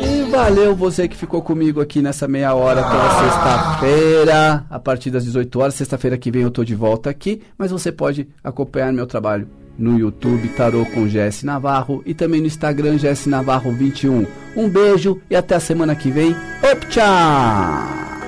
E 0.02 0.30
valeu 0.30 0.76
você 0.76 1.08
que 1.08 1.16
ficou 1.16 1.40
comigo 1.40 1.80
aqui 1.80 2.02
nessa 2.02 2.28
meia 2.28 2.54
hora 2.54 2.82
pela 2.82 3.20
sexta-feira, 3.22 4.66
a 4.68 4.78
partir 4.78 5.10
das 5.10 5.24
18 5.24 5.58
horas. 5.58 5.74
Sexta-feira 5.74 6.18
que 6.18 6.30
vem 6.30 6.42
eu 6.42 6.50
tô 6.50 6.62
de 6.62 6.74
volta 6.74 7.08
aqui, 7.08 7.40
mas 7.56 7.70
você 7.70 7.90
pode 7.90 8.28
acompanhar 8.44 8.92
meu 8.92 9.06
trabalho 9.06 9.48
no 9.78 9.98
YouTube 9.98 10.48
Tarô 10.48 10.84
com 10.86 11.08
Jesse 11.08 11.46
Navarro 11.46 12.02
e 12.04 12.14
também 12.14 12.40
no 12.40 12.46
Instagram 12.46 12.98
Jesse 12.98 13.28
Navarro 13.28 13.72
21. 13.72 14.26
Um 14.56 14.68
beijo 14.68 15.20
e 15.30 15.36
até 15.36 15.54
a 15.54 15.60
semana 15.60 15.94
que 15.94 16.10
vem. 16.10 16.36
Op, 16.62 16.86
tchau! 16.88 18.19